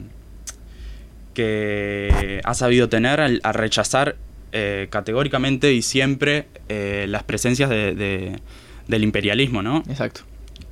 que 1.34 2.42
ha 2.44 2.54
sabido 2.54 2.90
tener 2.90 3.20
al, 3.20 3.40
a 3.44 3.52
rechazar 3.52 4.16
eh, 4.54 4.88
categóricamente 4.90 5.74
y 5.74 5.82
siempre 5.82 6.48
eh, 6.70 7.06
las 7.10 7.24
presencias 7.24 7.70
de- 7.70 7.94
de- 7.96 8.40
del 8.88 9.04
imperialismo, 9.04 9.62
¿no? 9.62 9.84
Exacto. 9.90 10.22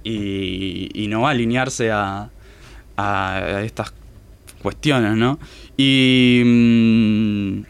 y, 0.03 0.89
y 0.93 1.07
no 1.07 1.27
alinearse 1.27 1.91
a, 1.91 2.29
a 2.97 3.61
estas 3.63 3.93
cuestiones, 4.61 5.15
¿no? 5.15 5.39
Y, 5.77 6.41
mm, 6.45 7.63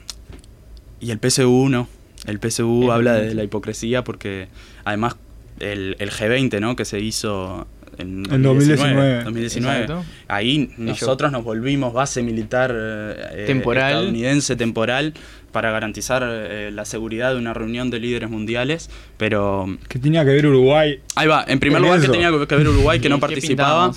y 1.02 1.12
el 1.12 1.20
PSU 1.20 1.68
no. 1.70 1.88
El 2.26 2.40
PSU 2.40 2.84
El 2.86 2.92
habla 2.92 3.18
G20. 3.18 3.22
de 3.28 3.34
la 3.36 3.44
hipocresía 3.44 4.04
porque 4.04 4.48
además 4.84 5.16
el, 5.60 5.96
el 6.00 6.12
G20, 6.12 6.60
¿no? 6.60 6.76
Que 6.76 6.86
se 6.86 7.00
hizo 7.00 7.68
en 7.98 8.24
En 8.32 8.42
2019. 8.44 9.24
2019. 9.24 9.82
Exacto. 9.82 10.06
Ahí 10.28 10.72
nosotros 10.78 11.32
nos 11.32 11.44
volvimos 11.44 11.94
base 11.94 12.22
militar 12.24 12.74
eh, 12.76 13.44
Temporal. 13.48 13.92
estadounidense 13.92 14.56
temporal 14.56 15.14
para 15.52 15.72
garantizar 15.72 16.24
eh, 16.26 16.72
la 16.74 16.84
seguridad 16.84 17.32
de 17.34 17.38
una 17.40 17.54
reunión 17.54 17.90
de 17.90 18.00
líderes 18.00 18.30
mundiales, 18.30 18.90
pero 19.18 19.78
Que 19.88 20.00
tenía 20.00 20.26
que 20.26 20.32
ver 20.32 20.48
Uruguay. 20.48 21.00
Ahí 21.16 21.28
va, 21.28 21.46
en 21.48 21.60
primer 21.60 21.82
lugar 21.82 22.02
que 22.02 22.10
tenía 22.10 22.30
que 22.30 22.56
ver 22.56 22.68
Uruguay, 22.68 23.00
que 23.00 23.08
no 23.10 23.16
¿Y 23.16 23.20
qué 23.20 23.22
participaba. 23.22 23.94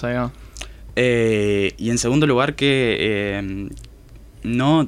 Eh, 1.00 1.74
y 1.78 1.90
en 1.90 1.98
segundo 1.98 2.26
lugar 2.26 2.56
que 2.56 2.96
eh, 2.98 3.68
no 4.42 4.86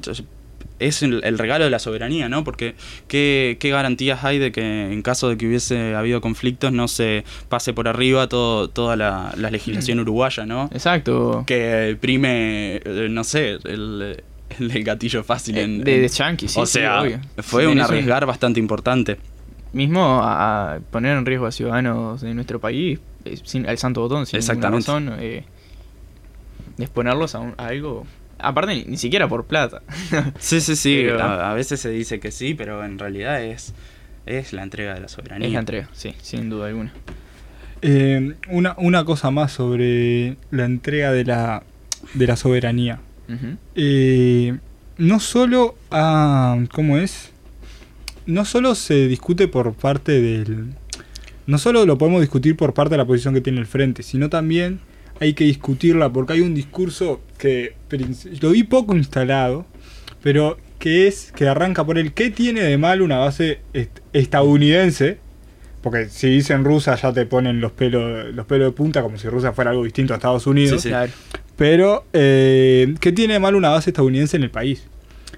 es 0.79 1.03
el, 1.03 1.21
el 1.23 1.37
regalo 1.37 1.63
de 1.63 1.69
la 1.69 1.77
soberanía, 1.79 2.27
¿no? 2.27 2.43
Porque 2.43 2.73
¿qué, 3.07 3.55
qué 3.59 3.69
garantías 3.69 4.23
hay 4.25 4.39
de 4.39 4.51
que 4.51 4.91
en 4.91 5.01
caso 5.03 5.29
de 5.29 5.37
que 5.37 5.47
hubiese 5.47 5.93
habido 5.95 6.19
conflictos 6.21 6.71
no 6.73 6.87
se 6.87 7.23
pase 7.49 7.71
por 7.71 7.87
arriba 7.87 8.27
todo, 8.27 8.67
toda 8.67 8.95
la, 8.95 9.31
la 9.37 9.51
legislación 9.51 9.99
Mm. 9.99 10.01
uruguaya, 10.01 10.45
¿no? 10.45 10.69
Exacto. 10.73 11.43
Que 11.45 11.95
prime, 12.01 12.81
eh, 12.83 13.07
no 13.11 13.23
sé, 13.23 13.57
el, 13.63 14.23
el 14.59 14.83
gatillo 14.83 15.23
fácil 15.23 15.55
Eh, 15.57 15.61
en... 15.63 15.83
de, 15.83 15.99
de 16.01 16.07
Yankee, 16.07 16.47
sí, 16.47 16.59
o 16.59 16.65
sí, 16.65 16.73
sea, 16.79 17.01
obvio. 17.03 17.19
fue 17.37 17.67
un 17.67 17.79
arriesgar 17.79 18.25
bastante 18.25 18.59
importante. 18.59 19.17
Mismo 19.73 20.19
a, 20.23 20.79
poner 20.91 21.15
en 21.17 21.25
riesgo 21.25 21.45
a 21.45 21.51
ciudadanos 21.51 22.19
de 22.21 22.33
nuestro 22.33 22.59
país, 22.59 22.99
sin, 23.43 23.65
al 23.69 23.77
santo 23.77 24.01
botón, 24.01 24.25
sin 24.25 24.37
Exactamente. 24.37 24.87
razón, 24.87 25.13
eh, 25.19 25.43
exponerlos 26.81 27.35
a, 27.35 27.39
un- 27.39 27.53
a 27.57 27.67
algo 27.67 28.05
aparte 28.39 28.73
ni, 28.75 28.83
ni 28.85 28.97
siquiera 28.97 29.27
por 29.27 29.45
plata. 29.45 29.81
Sí, 30.39 30.61
sí, 30.61 30.75
sí. 30.75 31.01
Pero- 31.05 31.21
A, 31.21 31.51
a 31.51 31.53
veces 31.53 31.79
se 31.79 31.89
dice 31.89 32.19
que 32.19 32.31
sí, 32.31 32.53
pero 32.53 32.83
en 32.83 32.97
realidad 32.99 33.43
es, 33.43 33.73
es 34.25 34.53
la 34.53 34.63
entrega 34.63 34.93
de 34.95 35.01
la 35.01 35.07
soberanía. 35.07 35.47
es 35.47 35.53
la 35.53 35.59
entrega, 35.59 35.89
sí, 35.93 36.13
sin 36.21 36.49
duda 36.49 36.67
alguna. 36.67 36.91
Eh, 37.83 38.35
una, 38.49 38.75
una 38.77 39.05
cosa 39.05 39.31
más 39.31 39.51
sobre 39.51 40.37
la 40.51 40.65
entrega 40.65 41.11
de 41.11 41.25
la, 41.25 41.63
de 42.13 42.27
la 42.27 42.35
soberanía. 42.35 42.99
Eh, 43.75 44.57
no 44.97 45.19
solo 45.19 45.75
a, 45.89 46.57
¿cómo 46.73 46.97
es? 46.97 47.31
No 48.25 48.45
solo 48.45 48.75
se 48.75 49.07
discute 49.07 49.47
por 49.47 49.73
parte 49.73 50.21
del... 50.21 50.73
No 51.47 51.57
solo 51.57 51.85
lo 51.85 51.97
podemos 51.97 52.21
discutir 52.21 52.55
por 52.55 52.73
parte 52.73 52.91
de 52.91 52.97
la 52.97 53.05
posición 53.05 53.33
que 53.33 53.41
tiene 53.41 53.59
el 53.59 53.65
frente, 53.65 54.03
sino 54.03 54.29
también 54.29 54.79
hay 55.21 55.33
que 55.33 55.43
discutirla 55.45 56.11
porque 56.11 56.33
hay 56.33 56.41
un 56.41 56.53
discurso 56.55 57.21
que 57.37 57.75
lo 58.41 58.49
vi 58.49 58.63
poco 58.63 58.95
instalado, 58.95 59.65
pero 60.23 60.57
que 60.79 61.07
es 61.07 61.31
que 61.35 61.47
arranca 61.47 61.85
por 61.85 61.97
el 61.99 62.11
¿qué 62.13 62.31
tiene 62.31 62.61
de 62.61 62.77
mal 62.77 63.01
una 63.03 63.19
base 63.19 63.59
est- 63.73 63.99
estadounidense? 64.13 65.19
Porque 65.81 66.09
si 66.09 66.27
dicen 66.27 66.63
rusa 66.65 66.95
ya 66.95 67.13
te 67.13 67.25
ponen 67.25 67.61
los 67.61 67.71
pelos, 67.71 68.33
los 68.33 68.45
pelos 68.47 68.67
de 68.67 68.71
punta 68.71 69.01
como 69.03 69.17
si 69.17 69.27
Rusia 69.29 69.51
fuera 69.51 69.71
algo 69.71 69.83
distinto 69.83 70.13
a 70.13 70.17
Estados 70.17 70.45
Unidos. 70.47 70.81
Sí. 70.81 70.89
Pero, 71.55 72.05
eh, 72.13 72.93
¿qué 72.99 73.11
tiene 73.11 73.33
de 73.33 73.39
malo 73.39 73.57
una 73.57 73.69
base 73.69 73.91
estadounidense 73.91 74.37
en 74.37 74.43
el 74.43 74.51
país? 74.51 74.87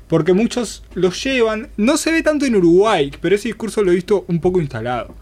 Porque 0.07 0.33
muchos 0.33 0.83
lo 0.95 1.11
llevan, 1.11 1.69
no 1.75 1.97
se 1.97 2.11
ve 2.11 2.23
tanto 2.23 2.45
en 2.45 2.55
Uruguay, 2.55 3.11
pero 3.21 3.35
ese 3.35 3.49
discurso 3.49 3.83
lo 3.83 3.91
he 3.91 3.95
visto 3.95 4.25
un 4.27 4.39
poco 4.39 4.61
instalado 4.61 5.15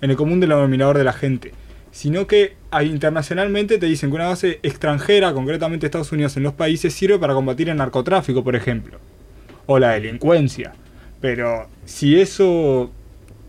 en 0.00 0.10
el 0.10 0.16
común 0.16 0.40
denominador 0.40 0.96
de 0.98 1.04
la 1.04 1.12
gente. 1.12 1.52
Sino 1.90 2.26
que 2.26 2.54
internacionalmente 2.82 3.78
te 3.78 3.86
dicen 3.86 4.10
que 4.10 4.16
una 4.16 4.26
base 4.26 4.60
extranjera, 4.62 5.32
concretamente 5.32 5.86
Estados 5.86 6.12
Unidos 6.12 6.36
en 6.36 6.42
los 6.42 6.54
países, 6.54 6.94
sirve 6.94 7.18
para 7.18 7.34
combatir 7.34 7.68
el 7.68 7.76
narcotráfico, 7.76 8.44
por 8.44 8.56
ejemplo, 8.56 8.98
o 9.66 9.78
la 9.78 9.92
delincuencia. 9.92 10.74
Pero 11.20 11.68
si 11.84 12.20
eso 12.20 12.90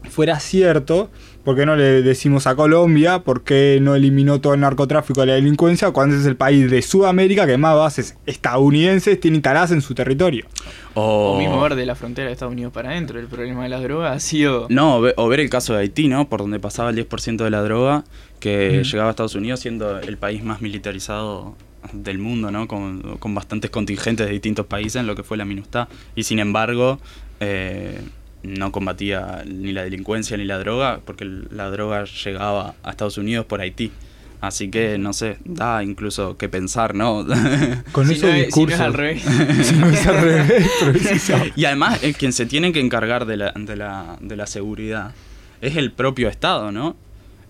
fuera 0.09 0.39
cierto, 0.39 1.09
¿por 1.47 1.55
qué 1.55 1.65
no 1.65 1.77
le 1.77 2.01
decimos 2.01 2.45
a 2.45 2.57
Colombia? 2.57 3.19
¿Por 3.19 3.41
qué 3.45 3.79
no 3.81 3.95
eliminó 3.95 4.41
todo 4.41 4.53
el 4.53 4.59
narcotráfico 4.59 5.21
de 5.21 5.27
la 5.27 5.33
delincuencia 5.35 5.91
cuando 5.91 6.17
es 6.17 6.25
el 6.25 6.35
país 6.35 6.69
de 6.69 6.81
Sudamérica 6.81 7.47
que 7.47 7.55
más 7.57 7.73
bases 7.73 8.17
estadounidenses 8.25 9.17
tiene 9.17 9.37
instaladas 9.37 9.71
en 9.71 9.79
su 9.81 9.95
territorio? 9.95 10.45
O, 10.93 11.35
O 11.35 11.39
mismo 11.39 11.61
ver 11.61 11.75
de 11.75 11.85
la 11.85 11.95
frontera 11.95 12.27
de 12.27 12.33
Estados 12.33 12.51
Unidos 12.51 12.73
para 12.73 12.89
adentro. 12.89 13.17
El 13.17 13.27
problema 13.27 13.63
de 13.63 13.69
las 13.69 13.81
drogas 13.81 14.13
ha 14.17 14.19
sido. 14.19 14.67
No, 14.69 14.97
o 14.97 15.01
ve- 15.01 15.13
o 15.15 15.29
ver 15.29 15.39
el 15.39 15.49
caso 15.49 15.71
de 15.73 15.79
Haití, 15.79 16.09
¿no? 16.09 16.27
Por 16.27 16.41
donde 16.41 16.59
pasaba 16.59 16.89
el 16.89 16.97
10% 16.97 17.45
de 17.45 17.49
la 17.49 17.61
droga 17.61 18.03
que 18.41 18.83
llegaba 18.83 19.07
a 19.07 19.11
Estados 19.11 19.35
Unidos 19.35 19.61
siendo 19.61 19.99
el 19.99 20.17
país 20.17 20.43
más 20.43 20.61
militarizado 20.61 21.55
del 21.93 22.17
mundo, 22.17 22.51
¿no? 22.51 22.67
Con, 22.67 23.17
con 23.19 23.33
bastantes 23.33 23.71
contingentes 23.71 24.25
de 24.25 24.33
distintos 24.33 24.65
países 24.65 24.97
en 24.97 25.07
lo 25.07 25.15
que 25.15 25.23
fue 25.23 25.37
la 25.37 25.45
MINUSTA. 25.45 25.87
Y 26.13 26.23
sin 26.23 26.39
embargo, 26.39 26.99
eh, 27.39 28.01
no 28.47 28.71
combatía 28.71 29.43
ni 29.45 29.71
la 29.73 29.83
delincuencia 29.83 30.37
ni 30.37 30.45
la 30.45 30.57
droga, 30.57 31.01
porque 31.05 31.25
la 31.25 31.69
droga 31.69 32.05
llegaba 32.05 32.75
a 32.83 32.91
Estados 32.91 33.17
Unidos 33.17 33.45
por 33.45 33.61
Haití. 33.61 33.91
Así 34.39 34.69
que, 34.69 34.97
no 34.99 35.13
sé, 35.13 35.37
da 35.45 35.83
incluso 35.83 36.37
que 36.37 36.47
pensar, 36.47 36.93
¿no? 36.93 37.25
Con 37.91 38.07
si, 38.07 38.13
esos 38.13 38.29
no 38.29 38.35
es, 38.35 38.53
si 38.53 38.61
no 38.63 38.69
discursos. 38.69 38.79
es 38.79 38.85
al 38.85 38.93
revés. 38.93 39.23
Si 39.63 39.75
no 39.75 39.89
es 39.89 40.07
al 40.07 40.21
revés. 40.21 41.31
Y 41.55 41.65
además, 41.65 42.03
el 42.03 42.15
quien 42.15 42.33
se 42.33 42.45
tiene 42.45 42.71
que 42.71 42.79
encargar 42.79 43.25
de 43.25 43.37
la, 43.37 43.51
de 43.51 43.75
la, 43.75 44.17
de 44.21 44.35
la 44.35 44.45
seguridad 44.47 45.13
es 45.61 45.75
el 45.75 45.91
propio 45.91 46.29
Estado, 46.29 46.71
¿no? 46.71 46.95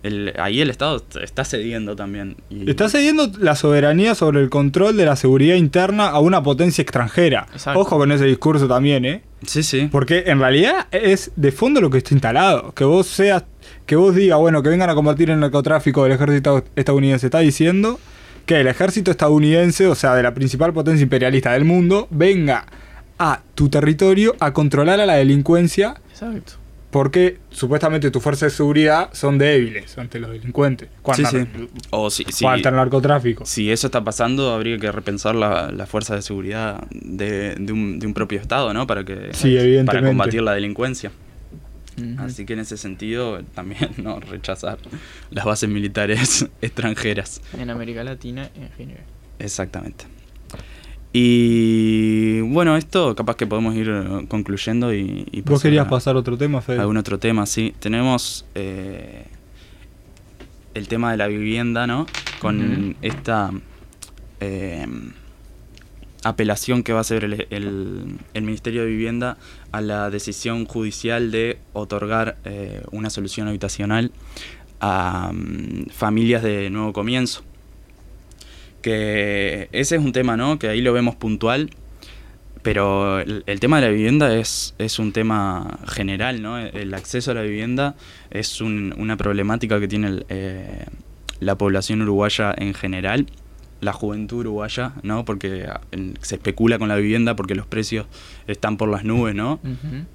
El, 0.08 0.34
ahí 0.40 0.62
el 0.62 0.70
Estado 0.70 0.98
est- 0.98 1.18
está 1.18 1.46
cediendo 1.46 1.96
también. 1.96 2.38
y- 2.50 2.70
Está 2.70 2.90
cediendo 2.90 3.32
la 3.40 3.56
soberanía 3.56 4.16
sobre 4.16 4.42
el 4.42 4.50
control 4.50 4.98
de 4.98 5.06
la 5.06 5.16
seguridad 5.16 5.56
interna 5.56 6.08
a 6.08 6.20
una 6.20 6.42
potencia 6.42 6.82
extranjera. 6.82 7.48
Exacto. 7.54 7.80
Ojo 7.80 7.98
con 7.98 8.12
ese 8.12 8.26
discurso 8.26 8.68
también, 8.68 9.06
¿eh? 9.06 9.22
Sí, 9.46 9.62
sí. 9.64 9.88
Porque 9.92 10.24
en 10.28 10.40
realidad 10.40 10.88
es 10.92 11.32
de 11.36 11.52
fondo 11.52 11.80
lo 11.82 11.90
que 11.90 12.00
está 12.00 12.14
instalado. 12.16 12.74
Que 12.74 12.84
vos 12.84 13.06
seas, 13.08 13.44
que 13.86 13.96
vos 13.96 14.16
digas, 14.16 14.40
bueno, 14.40 14.64
que 14.64 14.70
vengan 14.70 14.90
a 14.90 14.96
combatir 14.96 15.30
el 15.30 15.40
narcotráfico 15.40 16.04
del 16.04 16.14
ejército 16.14 16.64
estadounidense. 16.76 17.28
Está 17.28 17.40
diciendo 17.40 18.00
que 18.48 18.60
el 18.62 18.68
ejército 18.68 19.12
estadounidense, 19.12 19.88
o 19.88 19.94
sea, 19.96 20.16
de 20.16 20.24
la 20.24 20.34
principal 20.34 20.74
potencia 20.74 21.04
imperialista 21.04 21.52
del 21.52 21.66
mundo, 21.66 22.08
venga 22.10 22.66
a 23.20 23.42
tu 23.56 23.68
territorio 23.70 24.36
a 24.40 24.54
controlar 24.54 25.00
a 25.02 25.06
la 25.06 25.16
delincuencia 25.16 25.96
Exacto. 26.12 26.54
Porque 26.92 27.40
supuestamente 27.50 28.12
tus 28.12 28.24
fuerzas 28.24 28.52
de 28.52 28.58
seguridad 28.58 29.10
son 29.14 29.38
débiles 29.38 29.98
ante 29.98 30.20
los 30.20 30.32
delincuentes. 30.32 30.90
Sí, 30.90 30.96
Cuando 31.02 31.30
sí. 31.30 31.48
O 31.90 32.10
si, 32.10 32.24
si, 32.30 32.46
o 32.46 32.50
ante 32.50 32.70
el 32.70 32.76
narcotráfico. 32.76 33.46
si 33.46 33.72
eso 33.72 33.88
está 33.88 34.04
pasando, 34.04 34.54
habría 34.54 34.78
que 34.78 34.92
repensar 34.92 35.36
la, 35.36 35.72
la 35.72 35.86
fuerza 35.86 36.16
de 36.16 36.22
seguridad 36.22 36.88
de, 36.92 37.56
de 37.56 37.74
un, 37.74 38.00
de 38.00 38.08
un 38.08 38.14
propio 38.14 38.40
Estado, 38.40 38.74
¿no? 38.74 38.88
Para 38.88 39.04
que 39.04 39.30
Sí, 39.34 39.58
para 39.86 40.02
combatir 40.02 40.42
la 40.42 40.54
delincuencia. 40.54 41.12
Así 42.20 42.46
que 42.46 42.54
en 42.54 42.60
ese 42.60 42.78
sentido 42.78 43.42
también 43.56 43.90
no 43.98 44.20
rechazar 44.20 44.78
las 45.32 45.46
bases 45.46 45.68
militares 45.70 46.48
extranjeras. 46.62 47.42
En 47.58 47.70
América 47.70 48.04
Latina 48.04 48.50
en 48.56 48.70
general. 48.72 49.04
Exactamente. 49.40 50.06
Y 51.20 52.42
bueno, 52.42 52.78
esto 52.78 53.16
capaz 53.16 53.36
que 53.38 53.48
podemos 53.48 53.74
ir 53.76 53.90
eh, 53.90 54.26
concluyendo 54.28 54.94
y, 54.94 55.28
y 55.32 55.42
¿Vos 55.42 55.64
querías 55.64 55.88
a 55.88 55.90
pasar 55.90 56.16
a 56.16 56.20
otro 56.20 56.38
tema, 56.38 56.62
Fede? 56.62 56.80
algún 56.80 56.98
otro 56.98 57.18
tema, 57.18 57.48
sí. 57.48 57.74
Tenemos 57.80 58.46
eh, 58.54 59.26
el 60.76 60.88
tema 60.88 61.10
de 61.12 61.18
la 61.18 61.26
vivienda, 61.28 61.88
¿no? 61.88 62.06
Con 62.40 62.96
esta 63.02 63.50
eh, 64.42 64.86
apelación 66.24 66.84
que 66.84 66.94
va 66.94 67.00
a 67.00 67.02
hacer 67.02 67.24
el, 67.24 67.48
el- 67.50 68.18
el 68.36 68.42
Ministerio 68.44 68.82
de 68.84 68.88
Vivienda 68.90 69.38
a 69.72 69.82
la 69.82 70.12
decisión 70.12 70.66
judicial 70.66 71.32
de 71.32 71.58
otorgar 71.74 72.38
eh, 72.46 72.84
una 72.92 73.10
solución 73.10 73.48
habitacional 73.48 74.12
a 74.82 75.32
mm, 75.34 75.88
familias 75.90 76.44
de 76.44 76.70
nuevo 76.70 76.94
comienzo. 76.94 77.42
Que 78.82 79.70
ese 79.72 79.96
es 79.96 80.02
un 80.02 80.12
tema, 80.12 80.38
¿no? 80.38 80.60
Que 80.60 80.68
ahí 80.70 80.82
lo 80.82 80.94
vemos 80.94 81.16
puntual, 81.16 81.70
pero 82.62 83.20
el, 83.20 83.44
el 83.46 83.60
tema 83.60 83.80
de 83.80 83.88
la 83.88 83.92
vivienda 83.92 84.36
es, 84.36 84.76
es 84.78 85.00
un 85.00 85.12
tema 85.14 85.80
general, 85.88 86.42
¿no? 86.42 86.58
El 86.58 86.94
acceso 86.94 87.32
a 87.32 87.34
la 87.34 87.42
vivienda 87.42 87.96
es 88.30 88.62
un- 88.62 88.94
una 88.98 89.18
problemática 89.18 89.80
que 89.80 89.88
tiene 89.88 90.08
el, 90.08 90.26
eh, 90.30 90.86
la 91.40 91.56
población 91.58 92.02
uruguaya 92.02 92.54
en 92.58 92.74
general, 92.74 93.28
la 93.80 93.94
juventud 93.94 94.40
uruguaya, 94.40 94.94
¿no? 95.04 95.24
Porque 95.24 95.66
ah, 95.70 95.82
se 96.22 96.36
especula 96.36 96.80
con 96.80 96.88
la 96.90 96.96
vivienda 96.96 97.36
porque 97.36 97.56
los 97.56 97.68
precios 97.68 98.08
están 98.48 98.78
por 98.78 98.90
las 98.90 99.04
nubes, 99.04 99.36
¿no? 99.36 99.60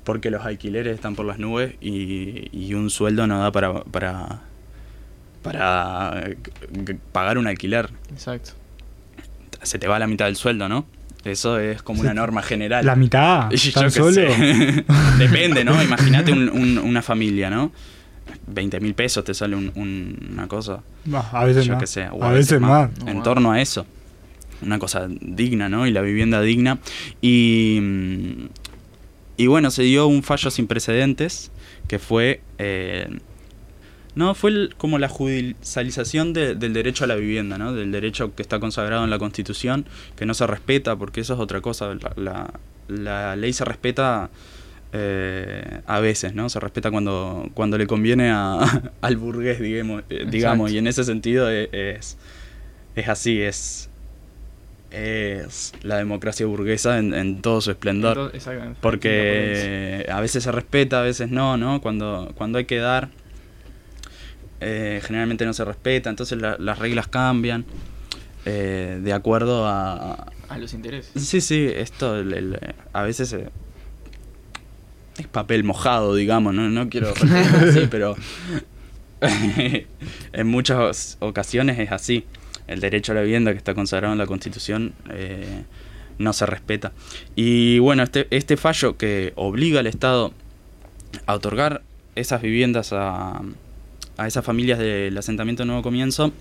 Porque 0.04 0.30
los 0.30 0.44
alquileres 0.44 0.94
están 0.94 1.14
por 1.14 1.26
las 1.26 1.38
nubes 1.38 1.74
y, 1.80 2.48
y 2.52 2.74
un 2.74 2.90
sueldo 2.90 3.26
no 3.26 3.38
da 3.38 3.52
para, 3.52 3.84
para, 3.84 4.40
para 5.42 6.22
eh, 6.26 6.36
pagar 7.12 7.38
un 7.38 7.46
alquiler. 7.46 7.90
Exacto. 8.10 8.52
Se 9.62 9.78
te 9.78 9.86
va 9.88 9.98
la 9.98 10.06
mitad 10.06 10.26
del 10.26 10.36
sueldo, 10.36 10.68
¿no? 10.68 10.86
Eso 11.24 11.58
es 11.60 11.82
como 11.82 12.00
una 12.00 12.14
norma 12.14 12.42
general. 12.42 12.84
La 12.84 12.96
mitad, 12.96 13.48
yo 13.52 13.72
tan 13.72 13.90
solo. 13.90 14.12
sé. 14.12 14.84
Depende, 15.18 15.64
¿no? 15.64 15.80
Imagínate 15.82 16.32
un- 16.32 16.48
un- 16.48 16.78
una 16.78 17.00
familia, 17.02 17.48
¿no? 17.50 17.70
20 18.48 18.80
mil 18.80 18.94
pesos 18.94 19.24
te 19.24 19.34
sale 19.34 19.54
un- 19.54 19.70
un- 19.76 20.30
una 20.32 20.48
cosa. 20.48 20.80
Bah, 21.04 21.28
a 21.32 21.44
veces 21.44 21.64
yo 21.64 21.74
más. 21.74 21.80
qué 21.82 21.86
sé. 21.86 22.08
o 22.10 22.24
a 22.24 22.32
veces 22.32 22.60
más. 22.60 22.90
No, 23.04 23.10
en 23.10 23.22
torno 23.22 23.52
a 23.52 23.60
eso. 23.60 23.86
Una 24.62 24.78
cosa 24.78 25.06
digna, 25.20 25.68
¿no? 25.68 25.86
Y 25.86 25.90
la 25.92 26.00
vivienda 26.02 26.40
digna. 26.40 26.78
Y, 27.20 27.78
mm, 27.80 28.32
y 29.36 29.46
bueno, 29.46 29.70
se 29.70 29.82
dio 29.82 30.06
un 30.08 30.22
fallo 30.22 30.50
sin 30.50 30.66
precedentes 30.66 31.50
que 31.88 31.98
fue... 31.98 32.40
eh, 32.58 33.08
no, 34.14 34.34
fue 34.34 34.50
el- 34.50 34.74
como 34.76 34.98
la 34.98 35.08
judicialización 35.08 36.32
de- 36.32 36.54
del 36.54 36.72
derecho 36.74 37.04
a 37.04 37.06
la 37.06 37.14
vivienda, 37.16 37.56
¿no? 37.58 37.72
Del 37.72 37.90
derecho 37.92 38.34
que 38.34 38.42
está 38.42 38.60
consagrado 38.60 39.04
en 39.04 39.10
la 39.10 39.18
Constitución, 39.18 39.86
que 40.16 40.26
no 40.26 40.34
se 40.34 40.46
respeta, 40.46 40.96
porque 40.96 41.20
eso 41.22 41.34
es 41.34 41.40
otra 41.40 41.60
cosa. 41.60 41.94
La, 41.94 42.12
la- 42.16 42.54
la 42.88 43.36
ley 43.36 43.52
se 43.52 43.64
respeta 43.64 44.28
eh, 44.94 45.80
a 45.86 46.00
veces, 46.00 46.34
¿no? 46.34 46.50
Se 46.50 46.60
respeta 46.60 46.90
cuando, 46.90 47.48
cuando 47.54 47.78
le 47.78 47.86
conviene 47.86 48.30
a- 48.30 48.58
al 49.00 49.16
burgués, 49.16 49.58
digamos, 49.58 50.02
eh, 50.10 50.26
digamos. 50.28 50.70
Y 50.70 50.76
en 50.78 50.86
ese 50.86 51.04
sentido 51.04 51.48
es, 51.48 52.18
es 52.94 53.08
así, 53.08 53.40
es, 53.40 53.88
es 54.90 55.72
la 55.82 55.96
democracia 55.96 56.44
burguesa 56.44 56.98
en, 56.98 57.14
en 57.14 57.40
todo 57.40 57.62
su 57.62 57.70
esplendor. 57.70 58.10
Entonces, 58.18 58.36
exactamente. 58.36 58.78
Porque 58.82 60.06
a 60.10 60.20
veces 60.20 60.44
se 60.44 60.52
respeta, 60.52 60.98
a 61.00 61.02
veces 61.02 61.30
no, 61.30 61.56
¿no? 61.56 61.80
Cuando, 61.80 62.32
cuando 62.36 62.58
hay 62.58 62.66
que 62.66 62.76
dar, 62.76 63.08
eh, 64.62 65.00
generalmente 65.04 65.44
no 65.44 65.52
se 65.52 65.64
respeta, 65.64 66.08
entonces 66.10 66.38
la- 66.40 66.56
las 66.58 66.78
reglas 66.78 67.08
cambian 67.08 67.64
eh, 68.44 68.98
de 69.02 69.12
acuerdo 69.12 69.66
a... 69.66 70.26
A 70.48 70.58
los 70.58 70.72
intereses. 70.74 71.10
Sí, 71.22 71.40
sí, 71.40 71.66
esto 71.74 72.16
el- 72.18 72.32
el- 72.34 72.58
a 72.92 73.02
veces 73.02 73.32
eh, 73.32 73.48
es 75.18 75.26
papel 75.26 75.64
mojado, 75.64 76.14
digamos, 76.14 76.54
no, 76.54 76.68
no 76.70 76.88
quiero 76.88 77.12
así, 77.68 77.86
pero 77.90 78.16
en 80.32 80.46
muchas 80.46 81.16
ocasiones 81.20 81.78
es 81.78 81.92
así. 81.92 82.24
El 82.66 82.80
derecho 82.80 83.12
a 83.12 83.16
la 83.16 83.22
vivienda 83.22 83.52
que 83.52 83.58
está 83.58 83.74
consagrado 83.74 84.12
en 84.12 84.18
la 84.18 84.26
Constitución 84.26 84.94
no 86.18 86.32
se 86.32 86.46
respeta. 86.46 86.92
Y 87.34 87.78
bueno, 87.80 88.02
este, 88.02 88.26
este 88.30 88.56
fallo 88.56 88.96
que 88.96 89.32
obliga 89.36 89.80
al 89.80 89.86
Estado 89.86 90.32
a 91.26 91.34
otorgar 91.34 91.82
esas 92.14 92.40
viviendas 92.42 92.92
a, 92.92 93.40
a 94.22 94.26
esas 94.28 94.44
familias 94.44 94.78
del 94.78 95.16
asentamiento 95.18 95.64
Nuevo 95.64 95.82
Comienzo, 95.82 96.32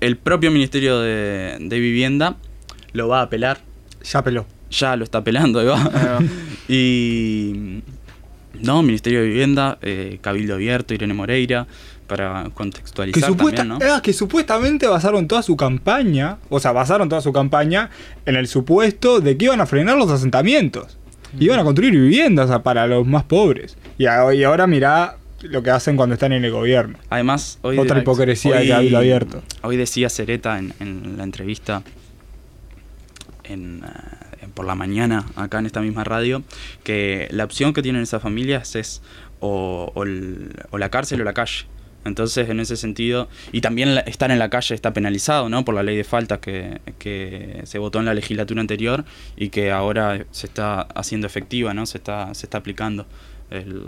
el 0.00 0.16
propio 0.16 0.50
Ministerio 0.50 1.00
de, 1.00 1.56
de 1.60 1.78
Vivienda 1.78 2.36
lo 2.92 3.08
va 3.08 3.20
a 3.20 3.22
apelar. 3.22 3.58
Ya 4.04 4.22
peló. 4.22 4.46
Ya 4.70 4.96
lo 4.96 5.04
está 5.04 5.18
apelando, 5.18 5.60
ahí 5.60 5.66
va. 5.66 6.20
Y. 6.68 7.82
No, 8.60 8.82
Ministerio 8.82 9.20
de 9.20 9.26
Vivienda, 9.26 9.78
eh, 9.82 10.18
Cabildo 10.20 10.54
Abierto, 10.54 10.94
Irene 10.94 11.12
Moreira, 11.12 11.66
para 12.06 12.44
Que, 12.44 12.50
contextualizar 12.52 13.28
supuesta- 13.30 13.62
también, 13.62 13.78
¿no? 13.88 13.94
ah, 13.94 14.00
que 14.00 14.12
supuestamente 14.12 14.86
basaron 14.86 15.26
toda 15.26 15.42
su 15.42 15.56
campaña, 15.56 16.38
o 16.48 16.60
sea, 16.60 16.70
basaron 16.72 17.08
toda 17.08 17.20
su 17.20 17.32
campaña 17.32 17.90
en 18.26 18.36
el 18.36 18.46
supuesto 18.46 19.20
de 19.20 19.36
que 19.36 19.46
iban 19.46 19.60
a 19.60 19.66
frenar 19.66 19.96
los 19.98 20.10
asentamientos. 20.10 20.96
Iban 21.38 21.58
a 21.58 21.64
construir 21.64 21.92
viviendas 21.92 22.60
para 22.62 22.86
los 22.86 23.04
más 23.06 23.24
pobres. 23.24 23.76
Y, 23.98 24.06
a- 24.06 24.32
y 24.32 24.44
ahora 24.44 24.66
mirá 24.68 25.16
lo 25.42 25.62
que 25.62 25.70
hacen 25.70 25.96
cuando 25.96 26.14
están 26.14 26.32
en 26.32 26.44
el 26.44 26.50
gobierno. 26.50 26.98
Además, 27.10 27.58
hoy. 27.62 27.78
Otra 27.78 27.98
hipocresía 28.00 28.56
de 28.56 28.68
Cabildo 28.68 28.98
Abierto. 28.98 29.42
Hoy 29.62 29.76
decía 29.76 30.08
Cereta 30.08 30.58
en, 30.58 30.72
en 30.80 31.16
la 31.18 31.24
entrevista 31.24 31.82
en, 33.44 33.82
eh, 33.84 34.42
en 34.42 34.50
por 34.52 34.64
la 34.66 34.74
mañana, 34.74 35.26
acá 35.36 35.58
en 35.58 35.66
esta 35.66 35.80
misma 35.80 36.04
radio, 36.04 36.42
que 36.82 37.28
la 37.30 37.44
opción 37.44 37.72
que 37.72 37.82
tienen 37.82 38.02
esas 38.02 38.22
familias 38.22 38.74
es 38.76 39.02
o, 39.40 39.90
o 39.94 40.02
el- 40.04 40.52
o 40.70 40.78
la 40.78 40.88
cárcel 40.90 41.20
o 41.20 41.24
la 41.24 41.34
calle. 41.34 41.66
Entonces, 42.06 42.50
en 42.50 42.60
ese 42.60 42.76
sentido, 42.76 43.28
y 43.50 43.62
también 43.62 43.96
estar 44.06 44.30
en 44.30 44.38
la 44.38 44.50
calle 44.50 44.74
está 44.74 44.92
penalizado, 44.92 45.48
¿no? 45.48 45.64
Por 45.64 45.74
la 45.74 45.82
ley 45.82 45.96
de 45.96 46.04
faltas 46.04 46.38
que, 46.38 46.80
que 46.98 47.62
se 47.64 47.78
votó 47.78 47.98
en 47.98 48.04
la 48.04 48.12
legislatura 48.12 48.60
anterior 48.60 49.06
y 49.36 49.48
que 49.48 49.70
ahora 49.72 50.26
se 50.30 50.46
está 50.46 50.82
haciendo 50.82 51.26
efectiva, 51.26 51.72
¿no? 51.72 51.86
Se 51.86 51.96
está, 51.96 52.34
se 52.34 52.44
está 52.44 52.58
aplicando. 52.58 53.06
El, 53.50 53.82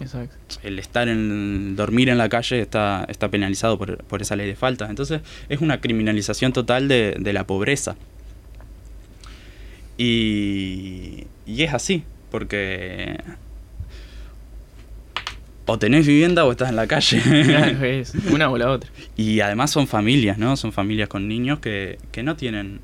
Exacto. 0.00 0.36
el 0.62 0.78
estar 0.78 1.08
en 1.08 1.76
dormir 1.76 2.08
en 2.08 2.18
la 2.18 2.28
calle 2.28 2.60
está, 2.60 3.04
está 3.08 3.28
penalizado 3.28 3.78
por, 3.78 3.98
por 4.04 4.22
esa 4.22 4.34
ley 4.36 4.46
de 4.46 4.56
faltas. 4.56 4.90
Entonces 4.90 5.20
es 5.48 5.60
una 5.60 5.80
criminalización 5.80 6.52
total 6.52 6.88
de, 6.88 7.16
de 7.18 7.32
la 7.32 7.46
pobreza. 7.46 7.96
Y, 9.96 11.26
y 11.46 11.62
es 11.62 11.72
así, 11.72 12.02
porque 12.30 13.16
o 15.66 15.78
tenés 15.78 16.06
vivienda 16.06 16.44
o 16.44 16.50
estás 16.50 16.68
en 16.68 16.76
la 16.76 16.86
calle. 16.86 17.20
Claro, 17.44 17.84
es 17.84 18.14
una 18.30 18.50
o 18.50 18.58
la 18.58 18.70
otra. 18.70 18.90
y 19.16 19.40
además 19.40 19.70
son 19.70 19.86
familias, 19.86 20.38
¿no? 20.38 20.56
Son 20.56 20.72
familias 20.72 21.08
con 21.08 21.28
niños 21.28 21.60
que, 21.60 21.98
que 22.12 22.22
no 22.22 22.36
tienen 22.36 22.80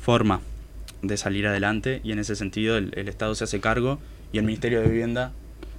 forma 0.00 0.40
de 1.02 1.16
salir 1.16 1.46
adelante 1.46 2.00
y 2.04 2.12
en 2.12 2.18
ese 2.18 2.36
sentido 2.36 2.76
el, 2.76 2.92
el 2.96 3.08
Estado 3.08 3.34
se 3.34 3.44
hace 3.44 3.60
cargo 3.60 3.98
y 4.32 4.38
el 4.38 4.44
Ministerio 4.44 4.80
de 4.80 4.88
Vivienda 4.88 5.32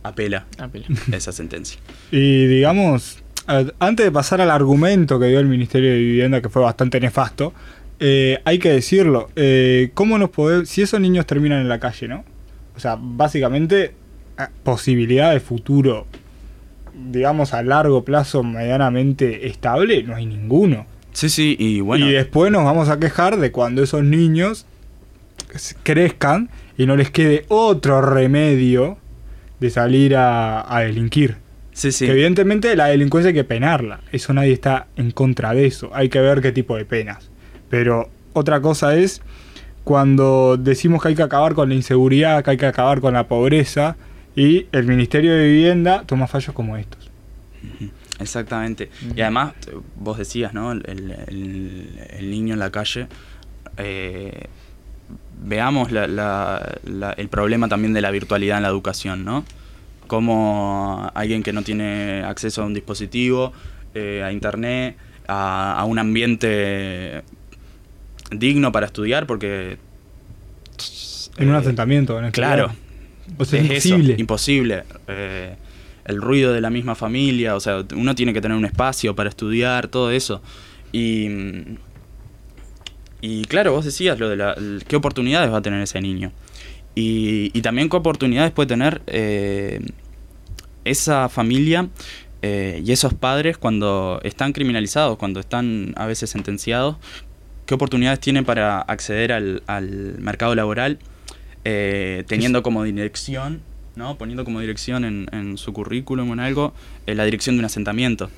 apela 0.04 0.46
Apela. 0.58 0.86
esa 1.12 1.32
sentencia. 1.32 1.80
Y 2.12 2.46
digamos, 2.48 3.20
a- 3.48 3.66
antes 3.80 4.06
de 4.06 4.12
pasar 4.12 4.42
al 4.42 4.52
argumento 4.52 5.20
que 5.20 5.28
dio 5.28 5.40
el 5.40 5.48
Ministerio 5.48 5.92
de 5.92 5.98
Vivienda, 5.98 6.42
que 6.42 6.50
fue 6.50 6.62
bastante 6.62 7.00
nefasto, 7.00 7.54
eh, 8.00 8.40
hay 8.46 8.60
que 8.60 8.70
decirlo, 8.72 9.30
eh, 9.36 9.92
¿cómo 9.94 10.18
nos 10.18 10.30
podemos, 10.30 10.68
si 10.70 10.82
esos 10.82 11.00
niños 11.00 11.26
terminan 11.26 11.62
en 11.62 11.70
la 11.70 11.80
calle, 11.80 12.08
¿no? 12.08 12.24
O 12.76 12.80
sea, 12.80 12.98
básicamente, 13.00 13.94
posibilidad 14.64 15.32
de 15.32 15.40
futuro, 15.40 16.08
digamos, 17.12 17.54
a 17.54 17.62
largo 17.64 18.04
plazo 18.04 18.44
medianamente 18.44 19.48
estable, 19.48 20.04
no 20.04 20.16
hay 20.16 20.26
ninguno. 20.26 20.86
Sí, 21.14 21.30
sí, 21.30 21.56
y 21.60 21.80
bueno, 21.82 22.08
Y 22.08 22.12
después 22.14 22.52
nos 22.52 22.64
vamos 22.66 22.90
a 22.90 23.00
quejar 23.00 23.38
de 23.38 23.52
cuando 23.52 23.84
esos 23.84 24.04
niños 24.04 24.66
crezcan 25.84 26.50
y 26.78 26.86
no 26.86 26.96
les 26.96 27.12
quede 27.12 27.46
otro 27.50 28.02
remedio 28.02 28.98
de 29.60 29.70
salir 29.70 30.16
a, 30.16 30.62
a 30.76 30.82
delinquir. 30.82 31.38
sí, 31.74 31.92
sí. 31.92 32.06
Que 32.06 32.12
evidentemente 32.12 32.76
la 32.76 32.88
delincuencia 32.88 33.30
hay 33.30 33.34
que 33.34 33.44
penarla. 33.44 34.02
Eso 34.12 34.34
nadie 34.34 34.54
está 34.54 34.88
en 34.96 35.12
contra 35.12 35.54
de 35.54 35.66
eso. 35.66 35.90
Hay 35.94 36.10
que 36.10 36.20
ver 36.20 36.42
qué 36.42 36.52
tipo 36.52 36.76
de 36.76 36.86
penas. 36.86 37.30
Pero 37.70 38.10
otra 38.34 38.62
cosa 38.62 38.96
es 38.96 39.22
cuando 39.84 40.58
decimos 40.58 41.02
que 41.02 41.10
hay 41.10 41.16
que 41.16 41.24
acabar 41.24 41.54
con 41.56 41.70
la 41.70 41.76
inseguridad, 41.76 42.44
que 42.44 42.52
hay 42.52 42.58
que 42.58 42.66
acabar 42.66 43.02
con 43.02 43.14
la 43.14 43.28
pobreza 43.28 43.96
y 44.36 44.68
el 44.72 44.86
Ministerio 44.86 45.34
de 45.34 45.46
Vivienda 45.48 46.04
toma 46.06 46.28
fallos 46.28 46.54
como 46.54 46.78
estos. 46.78 47.10
Exactamente. 48.20 48.90
Y 49.16 49.22
además, 49.22 49.54
vos 50.00 50.18
decías, 50.18 50.54
¿no? 50.54 50.72
El- 50.72 50.84
el 52.18 52.30
niño 52.30 52.54
en 52.54 52.60
la 52.60 52.70
calle. 52.72 53.08
eh, 53.78 54.46
veamos 55.42 55.92
la- 55.92 56.08
la- 56.08 56.78
la- 56.86 57.12
el 57.14 57.28
problema 57.30 57.68
también 57.68 57.94
de 57.94 58.02
la 58.02 58.12
virtualidad 58.12 58.58
en 58.58 58.64
la 58.64 58.70
educación, 58.70 59.26
¿no? 59.26 59.44
Como 60.08 61.10
alguien 61.16 61.44
que 61.44 61.54
no 61.54 61.62
tiene 61.64 62.24
acceso 62.24 62.62
a 62.62 62.66
un 62.66 62.74
dispositivo, 62.74 63.54
eh, 63.96 64.22
a 64.24 64.32
internet, 64.32 64.98
a, 65.28 65.80
a 65.80 65.86
un 65.86 66.00
ambiente 66.00 67.24
digno 68.32 68.72
para 68.72 68.86
estudiar, 68.86 69.26
porque... 69.28 69.78
En 71.38 71.50
un 71.50 71.56
eh, 71.56 71.58
asentamiento, 71.58 72.18
en 72.20 72.26
el 72.26 72.32
Claro, 72.32 72.72
O 73.38 73.46
sea, 73.46 73.62
es 73.62 73.86
eso, 73.86 73.98
imposible. 73.98 74.84
Eh, 75.08 75.56
el 76.06 76.22
ruido 76.22 76.52
de 76.54 76.62
la 76.62 76.70
misma 76.70 76.96
familia, 76.96 77.56
o 77.56 77.60
sea, 77.60 77.84
uno 77.96 78.14
tiene 78.16 78.34
que 78.34 78.42
tener 78.42 78.58
un 78.58 78.66
espacio 78.66 79.16
para 79.16 79.30
estudiar, 79.30 79.88
todo 79.88 80.12
eso. 80.12 80.42
Y, 80.92 81.28
y 83.26 83.46
claro, 83.46 83.72
vos 83.72 83.86
decías 83.86 84.20
lo 84.20 84.28
de 84.28 84.36
la, 84.36 84.54
qué 84.86 84.98
oportunidades 84.98 85.50
va 85.50 85.60
a 85.60 85.62
tener 85.62 85.82
ese 85.82 86.02
niño. 86.02 86.34
Y, 86.94 87.58
y 87.58 87.62
también 87.62 87.88
qué 87.88 87.96
oportunidades 87.96 88.52
puede 88.52 88.68
tener 88.68 89.02
eh, 89.08 89.80
esa 90.84 91.30
familia 91.30 91.88
eh, 92.42 92.84
y 92.86 92.92
esos 92.92 93.14
padres 93.14 93.58
cuando 93.58 94.20
están 94.24 94.52
criminalizados, 94.52 95.18
cuando 95.18 95.40
están 95.40 95.94
a 95.96 96.06
veces 96.06 96.32
sentenciados. 96.32 96.98
¿Qué 97.66 97.74
oportunidades 97.74 98.20
tienen 98.20 98.44
para 98.44 98.82
acceder 98.82 99.32
al, 99.32 99.64
al 99.68 100.20
mercado 100.20 100.54
laboral 100.54 101.00
eh, 101.64 102.26
teniendo 102.28 102.62
como 102.62 102.84
dirección, 102.84 103.62
¿no? 103.96 104.18
poniendo 104.18 104.44
como 104.44 104.60
dirección 104.60 105.06
en, 105.06 105.30
en 105.32 105.58
su 105.58 105.72
currículum 105.72 106.30
o 106.30 106.34
en 106.34 106.42
algo, 106.42 106.74
eh, 107.08 107.16
la 107.16 107.24
dirección 107.24 107.56
de 107.56 107.60
un 107.60 107.66
asentamiento. 107.68 108.30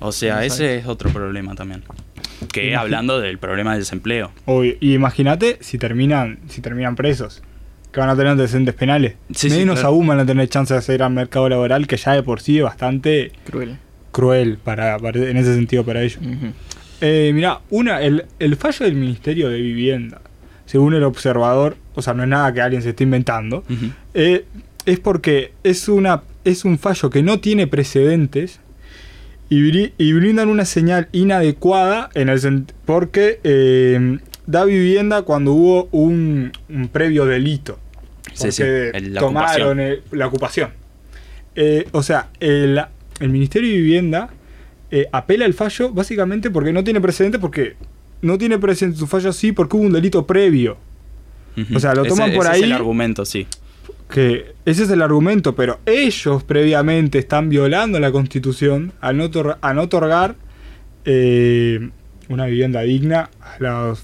O 0.00 0.12
sea, 0.12 0.44
ese 0.44 0.76
es 0.76 0.86
otro 0.86 1.10
problema 1.10 1.54
también. 1.54 1.82
Que 2.52 2.76
hablando 2.76 3.20
del 3.20 3.38
problema 3.38 3.72
del 3.72 3.80
desempleo. 3.82 4.30
Obvio. 4.44 4.74
Y 4.80 4.94
imagínate 4.94 5.58
si 5.60 5.76
terminan, 5.78 6.38
si 6.48 6.60
terminan 6.60 6.94
presos, 6.96 7.42
que 7.92 8.00
van 8.00 8.08
a 8.10 8.14
tener 8.16 8.28
antecedentes 8.32 8.74
penales. 8.74 9.14
Sí, 9.34 9.50
sí, 9.50 9.58
Menos 9.58 9.76
claro. 9.80 9.88
aún 9.88 10.06
van 10.06 10.20
a 10.20 10.26
tener 10.26 10.48
chance 10.48 10.72
de 10.72 10.78
acceder 10.78 11.02
al 11.02 11.12
mercado 11.12 11.48
laboral, 11.48 11.86
que 11.86 11.96
ya 11.96 12.12
de 12.12 12.22
por 12.22 12.40
sí 12.40 12.58
es 12.58 12.64
bastante 12.64 13.32
Cruel. 13.50 13.76
cruel 14.12 14.58
para, 14.62 14.98
para- 14.98 15.28
en 15.28 15.36
ese 15.36 15.54
sentido 15.54 15.84
para 15.84 16.02
ellos. 16.02 16.18
Ujú. 16.22 16.52
Eh, 17.00 17.32
mirá, 17.34 17.60
una, 17.70 18.00
el, 18.02 18.24
el 18.38 18.56
fallo 18.56 18.84
del 18.86 18.94
Ministerio 18.94 19.48
de 19.48 19.60
Vivienda, 19.60 20.20
según 20.66 20.94
el 20.94 21.02
observador, 21.04 21.76
o 21.94 22.02
sea, 22.02 22.14
no 22.14 22.22
es 22.22 22.28
nada 22.28 22.52
que 22.52 22.60
alguien 22.60 22.82
se 22.82 22.90
esté 22.90 23.04
inventando, 23.04 23.64
eh, 24.14 24.44
es 24.84 25.00
porque 25.00 25.52
es, 25.64 25.88
una, 25.88 26.22
es 26.44 26.64
un 26.64 26.78
fallo 26.78 27.08
que 27.10 27.22
no 27.22 27.40
tiene 27.40 27.66
precedentes 27.66 28.60
y, 29.48 29.60
bri- 29.70 29.92
y 29.98 30.12
brindan 30.12 30.48
una 30.48 30.64
señal 30.64 31.08
inadecuada 31.12 32.10
en 32.14 32.28
el 32.28 32.64
porque 32.84 33.40
eh, 33.44 34.18
da 34.46 34.64
vivienda 34.64 35.22
cuando 35.22 35.52
hubo 35.52 35.88
un, 35.92 36.52
un 36.68 36.88
previo 36.88 37.24
delito. 37.26 37.78
Sí, 38.34 38.52
sí, 38.52 38.62
Porque 38.62 38.90
el- 38.94 39.14
la 39.14 39.20
tomaron 39.20 39.78
ocupación. 39.78 39.80
el- 39.80 40.02
la 40.12 40.26
ocupación. 40.26 40.70
Eh, 41.56 41.86
o 41.92 42.02
sea, 42.02 42.28
el, 42.40 42.80
el 43.20 43.28
Ministerio 43.30 43.70
de 43.70 43.76
Vivienda 43.78 44.30
eh, 44.90 45.06
apela 45.12 45.44
el 45.44 45.54
fallo 45.54 45.92
básicamente 45.92 46.50
porque 46.50 46.72
no 46.72 46.84
tiene 46.84 47.00
precedentes, 47.00 47.40
porque 47.40 47.74
no 48.22 48.38
tiene 48.38 48.58
precedentes 48.58 48.98
su 49.00 49.06
fallo 49.06 49.30
así 49.30 49.52
porque 49.52 49.76
hubo 49.76 49.84
un 49.84 49.92
delito 49.92 50.26
previo. 50.26 50.76
O 51.74 51.80
sea, 51.80 51.92
lo 51.94 52.02
Ese- 52.02 52.10
toman 52.10 52.32
por 52.32 52.44
ese 52.44 52.52
ahí. 52.54 52.60
Es 52.60 52.66
el 52.66 52.72
argumento, 52.72 53.24
sí. 53.24 53.46
Que 54.10 54.54
ese 54.64 54.84
es 54.84 54.90
el 54.90 55.02
argumento, 55.02 55.54
pero 55.54 55.80
ellos 55.86 56.42
previamente 56.42 57.18
están 57.18 57.48
violando 57.50 58.00
la 58.00 58.10
constitución 58.10 58.92
al 59.00 59.16
no, 59.18 59.24
otor- 59.30 59.58
a 59.60 59.74
no 59.74 59.82
otorgar 59.82 60.34
eh, 61.04 61.90
una 62.28 62.46
vivienda 62.46 62.80
digna 62.82 63.30
a 63.40 63.56
los 63.62 64.02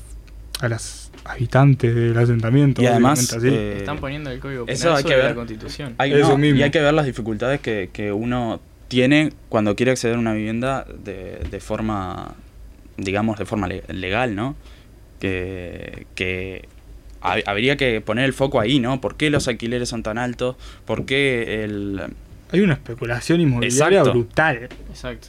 a 0.60 0.68
las 0.68 1.10
habitantes 1.24 1.94
del 1.94 2.16
asentamiento. 2.16 2.80
Y 2.82 2.86
además, 2.86 3.34
eh, 3.42 3.76
Están 3.78 3.98
poniendo 3.98 4.30
el 4.30 4.38
código 4.40 4.66
penal 4.66 4.76
eso 4.78 4.94
hay 4.94 5.02
sobre 5.02 5.14
que 5.14 5.20
la 5.20 5.26
ver. 5.28 5.34
constitución. 5.34 5.94
Hay, 5.98 6.12
Eso 6.12 6.28
no, 6.30 6.38
mismo. 6.38 6.60
Y 6.60 6.62
hay 6.62 6.70
que 6.70 6.80
ver 6.80 6.94
las 6.94 7.06
dificultades 7.06 7.60
que, 7.60 7.90
que 7.92 8.12
uno 8.12 8.60
tiene 8.88 9.32
cuando 9.48 9.74
quiere 9.74 9.92
acceder 9.92 10.16
a 10.16 10.18
una 10.18 10.32
vivienda 10.34 10.86
de, 11.04 11.40
de 11.50 11.60
forma, 11.60 12.34
digamos, 12.98 13.38
de 13.38 13.46
forma 13.46 13.66
le- 13.68 13.82
legal, 13.88 14.34
¿no? 14.36 14.54
Que, 15.18 16.06
que 16.14 16.68
habría 17.24 17.76
que 17.76 18.00
poner 18.00 18.24
el 18.24 18.32
foco 18.32 18.60
ahí, 18.60 18.78
¿no? 18.78 19.00
¿Por 19.00 19.16
qué 19.16 19.30
los 19.30 19.48
alquileres 19.48 19.88
son 19.88 20.02
tan 20.02 20.18
altos? 20.18 20.56
¿Por 20.84 21.06
qué 21.06 21.64
el... 21.64 22.00
Hay 22.52 22.60
una 22.60 22.74
especulación 22.74 23.40
inmobiliaria 23.40 23.98
Exacto. 23.98 24.12
brutal. 24.12 24.68
Exacto. 24.90 25.28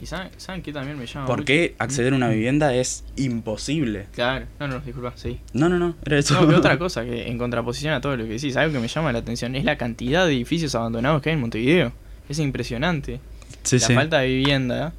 Y 0.00 0.06
saben, 0.06 0.30
¿saben 0.36 0.62
qué 0.62 0.72
también 0.72 0.98
me 0.98 1.06
llama 1.06 1.26
¿Por 1.26 1.38
mucho? 1.38 1.46
qué 1.46 1.76
acceder 1.78 2.12
a 2.12 2.16
una 2.16 2.28
vivienda 2.28 2.74
es 2.74 3.04
imposible? 3.16 4.06
Claro, 4.12 4.46
no, 4.58 4.66
no, 4.66 4.80
disculpa, 4.80 5.12
sí. 5.14 5.38
No, 5.52 5.68
no, 5.68 5.78
no, 5.78 5.94
era 6.04 6.18
eso. 6.18 6.40
No, 6.40 6.48
que 6.48 6.54
otra 6.56 6.76
cosa, 6.78 7.04
que 7.04 7.28
en 7.28 7.38
contraposición 7.38 7.92
a 7.94 8.00
todo 8.00 8.16
lo 8.16 8.24
que 8.24 8.30
decís, 8.30 8.56
algo 8.56 8.72
que 8.72 8.80
me 8.80 8.88
llama 8.88 9.12
la 9.12 9.20
atención 9.20 9.54
es 9.54 9.64
la 9.64 9.76
cantidad 9.76 10.26
de 10.26 10.32
edificios 10.32 10.74
abandonados 10.74 11.22
que 11.22 11.30
hay 11.30 11.34
en 11.34 11.40
Montevideo. 11.40 11.92
Es 12.28 12.38
impresionante. 12.40 13.20
Sí, 13.62 13.78
la 13.78 13.86
sí. 13.86 13.94
falta 13.94 14.18
de 14.20 14.28
vivienda 14.28 14.92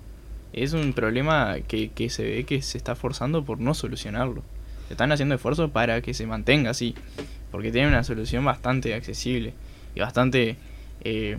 es 0.53 0.71
un 0.71 0.93
problema 0.93 1.57
que, 1.67 1.89
que 1.89 2.09
se 2.09 2.23
ve 2.23 2.43
que 2.45 2.61
se 2.61 2.77
está 2.77 2.95
forzando 2.95 3.43
por 3.43 3.59
no 3.59 3.73
solucionarlo. 3.73 4.41
Están 4.93 5.11
haciendo 5.11 5.35
esfuerzos 5.35 5.69
para 5.71 6.01
que 6.01 6.13
se 6.13 6.25
mantenga 6.25 6.71
así, 6.71 6.95
porque 7.51 7.71
tiene 7.71 7.87
una 7.89 8.03
solución 8.03 8.43
bastante 8.45 8.93
accesible 8.93 9.53
y 9.95 9.99
bastante 9.99 10.55
eh, 11.03 11.37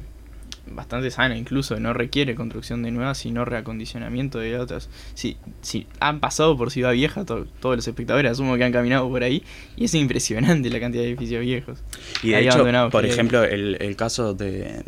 bastante 0.67 1.11
sana 1.11 1.37
incluso, 1.37 1.79
no 1.79 1.93
requiere 1.93 2.35
construcción 2.35 2.83
de 2.83 2.91
nuevas, 2.91 3.19
sino 3.19 3.45
reacondicionamiento 3.45 4.39
de 4.39 4.59
otras. 4.59 4.89
Si, 5.15 5.37
si 5.61 5.87
han 6.01 6.21
pasado 6.21 6.57
por 6.57 6.71
Ciudad 6.71 6.93
Vieja, 6.93 7.25
to- 7.27 7.47
todos 7.61 7.77
los 7.77 7.87
espectadores 7.87 8.33
asumo 8.33 8.57
que 8.57 8.65
han 8.65 8.73
caminado 8.73 9.09
por 9.11 9.23
ahí, 9.23 9.43
y 9.77 9.85
es 9.85 9.95
impresionante 9.95 10.71
la 10.71 10.81
cantidad 10.81 11.03
de 11.03 11.11
edificios 11.11 11.43
viejos. 11.43 11.79
Y 12.23 12.31
de 12.31 12.37
Ahí 12.37 12.47
hecho, 12.47 12.65
por 12.91 13.05
hay. 13.05 13.11
ejemplo, 13.11 13.45
el, 13.45 13.77
el 13.81 13.95
caso 13.97 14.33
de, 14.33 14.85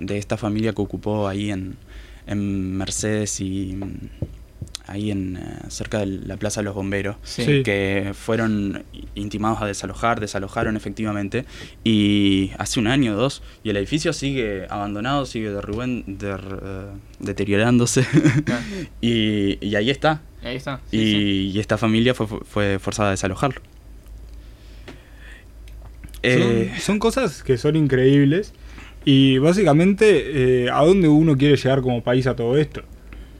de 0.00 0.16
esta 0.16 0.38
familia 0.38 0.72
que 0.72 0.80
ocupó 0.80 1.28
ahí 1.28 1.50
en, 1.50 1.76
en 2.26 2.76
Mercedes 2.78 3.38
y 3.42 3.78
ahí 4.88 5.10
en 5.10 5.36
eh, 5.36 5.40
cerca 5.68 5.98
de 6.00 6.06
la 6.06 6.36
Plaza 6.36 6.60
de 6.60 6.64
los 6.64 6.74
Bomberos, 6.74 7.16
Sí. 7.22 7.62
Que 7.62 8.12
fueron 8.14 8.84
intimados 9.14 9.62
a 9.62 9.66
desalojar, 9.66 10.18
desalojaron 10.20 10.76
efectivamente, 10.76 11.44
y 11.84 12.50
hace 12.58 12.80
un 12.80 12.86
año 12.88 13.12
o 13.12 13.16
dos, 13.16 13.42
y 13.62 13.70
el 13.70 13.76
edificio 13.76 14.12
sigue 14.12 14.66
abandonado, 14.70 15.26
sigue 15.26 15.50
derruben- 15.52 16.04
der- 16.06 16.60
eh, 16.62 16.86
deteriorándose, 17.20 18.04
Claro. 18.44 18.62
y, 19.00 19.58
y 19.64 19.76
ahí 19.76 19.90
está. 19.90 20.22
Ahí 20.42 20.56
está. 20.56 20.80
sí, 20.90 20.96
y, 20.96 21.10
sí. 21.12 21.50
y 21.54 21.58
esta 21.60 21.76
familia 21.78 22.14
fue, 22.14 22.26
fue 22.26 22.78
forzada 22.78 23.08
a 23.08 23.10
desalojarlo. 23.12 23.60
Eh, 26.22 26.70
Son, 26.74 26.80
son 26.80 26.98
cosas 26.98 27.42
que 27.42 27.56
son 27.58 27.76
increíbles 27.76 28.52
y 29.04 29.38
básicamente 29.38 30.64
eh, 30.64 30.70
a 30.70 30.84
dónde 30.84 31.08
uno 31.08 31.36
quiere 31.36 31.56
llegar 31.56 31.80
como 31.80 32.02
país 32.02 32.26
a 32.26 32.34
todo 32.34 32.56
esto. 32.58 32.82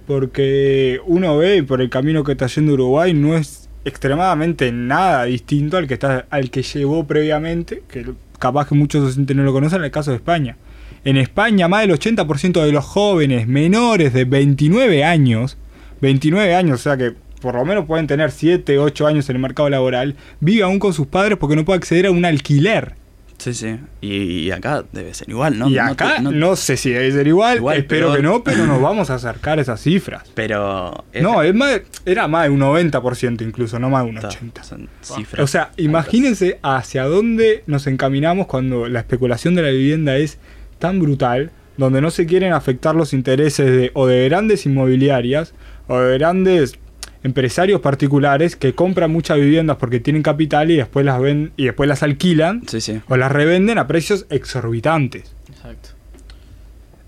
Porque 0.09 1.03
uno 1.05 1.37
ve 1.37 1.63
por 1.63 1.83
el 1.83 1.91
camino 1.91 2.25
que 2.25 2.33
está 2.33 2.47
yendo 2.47 2.73
Uruguay 2.73 3.13
no 3.13 3.37
es 3.37 3.69
extremadamente 3.85 4.73
nada 4.73 5.25
distinto 5.25 5.77
al 5.77 5.87
que 5.87 5.95
está 5.95 6.25
al 6.31 6.51
que 6.51 6.63
llevó 6.63 7.07
previamente, 7.07 7.83
que 7.87 8.07
capaz 8.39 8.69
que 8.69 8.75
muchos 8.75 9.03
docentes 9.03 9.37
no 9.37 9.43
lo 9.43 9.53
conocen, 9.53 9.81
en 9.81 9.85
el 9.85 9.91
caso 9.91 10.11
de 10.11 10.17
España. 10.17 10.57
En 11.05 11.19
España 11.19 11.69
más 11.69 11.83
del 11.83 11.91
80% 11.91 12.65
de 12.65 12.73
los 12.73 12.87
jóvenes 12.87 13.47
menores 13.47 14.15
de 14.15 14.25
29 14.25 15.05
años, 15.05 15.59
29 16.01 16.55
años, 16.55 16.81
o 16.81 16.83
sea 16.83 16.97
que 16.97 17.13
por 17.43 17.57
lo 17.57 17.67
menos 17.67 17.85
pueden 17.85 18.07
tener 18.07 18.31
7, 18.31 18.79
8 18.79 19.07
años 19.07 19.29
en 19.29 19.37
el 19.37 19.43
mercado 19.43 19.69
laboral, 19.69 20.17
vive 20.41 20.63
aún 20.63 20.79
con 20.79 20.95
sus 20.95 21.07
padres 21.07 21.37
porque 21.37 21.55
no 21.55 21.67
puede 21.67 21.77
acceder 21.77 22.07
a 22.07 22.13
un 22.13 22.25
alquiler. 22.25 22.95
Sí, 23.39 23.55
sí. 23.55 23.79
Y, 24.01 24.41
y 24.41 24.51
acá 24.51 24.85
debe 24.93 25.15
ser 25.15 25.29
igual, 25.31 25.59
¿no? 25.59 25.69
y 25.69 25.75
No 25.75 25.83
acá 25.85 26.17
te- 26.17 26.23
no, 26.23 26.31
no- 26.33 26.57
sé 26.57 26.77
si 26.77 26.91
debe 26.91 27.11
ser 27.13 27.27
igual, 27.27 27.57
Igual, 27.59 27.79
espero 27.79 28.07
peor. 28.09 28.17
que 28.19 28.23
no, 28.23 28.43
pero 28.45 28.67
nos 28.67 28.81
vamos 28.83 29.09
a 29.11 29.15
acercar 29.15 29.59
a 29.59 29.63
esas 29.63 29.81
cifras. 29.81 30.25
Pero. 30.35 31.05
es- 31.13 31.23
No, 31.23 31.43
es 31.43 31.55
más, 31.55 31.81
era 32.05 32.29
más 32.29 32.45
de 32.45 32.51
un 32.51 32.61
90% 32.61 33.43
incluso, 33.43 33.79
no 33.79 33.89
más 33.91 34.05
de 34.05 34.11
un 34.11 34.17
está, 34.17 34.29
80%. 34.29 34.63
son 34.63 34.89
cifras 35.03 35.43
O 35.43 35.47
sea, 35.47 35.71
imagínense 35.77 36.59
hacia 36.63 37.05
dónde 37.05 37.63
nos 37.67 37.87
encaminamos 37.87 38.47
cuando 38.47 38.89
la 38.89 38.99
especulación 39.01 39.55
de 39.55 39.63
la 39.63 39.71
vivienda 39.71 40.17
es 40.17 40.39
tan 40.79 41.01
brutal, 41.01 41.51
donde 41.77 42.01
no 42.01 42.11
se 42.11 42.27
quieren 42.27 42.53
afectar 42.53 42.95
los 42.97 43.13
intereses 43.13 43.67
de, 43.67 43.91
o 43.95 44.07
de 44.07 44.29
grandes 44.29 44.67
inmobiliarias 44.67 45.55
o 45.87 45.99
de 46.01 46.19
grandes 46.19 46.79
empresarios 47.25 47.81
particulares 47.81 48.55
que 48.57 48.75
compran 48.75 49.11
muchas 49.11 49.39
viviendas 49.39 49.77
porque 49.79 49.99
tienen 50.01 50.23
capital 50.23 50.71
y 50.71 50.77
después 50.77 51.05
las 51.05 51.21
ven 51.21 51.53
y 51.57 51.65
después 51.65 51.89
las 51.89 52.03
alquilan 52.03 52.63
Sí, 52.69 52.81
sí. 52.81 53.01
o 53.09 53.17
las 53.17 53.33
revenden 53.33 53.79
a 53.79 53.87
precios 53.87 54.27
exorbitantes. 54.31 55.35
Exacto. 55.51 55.91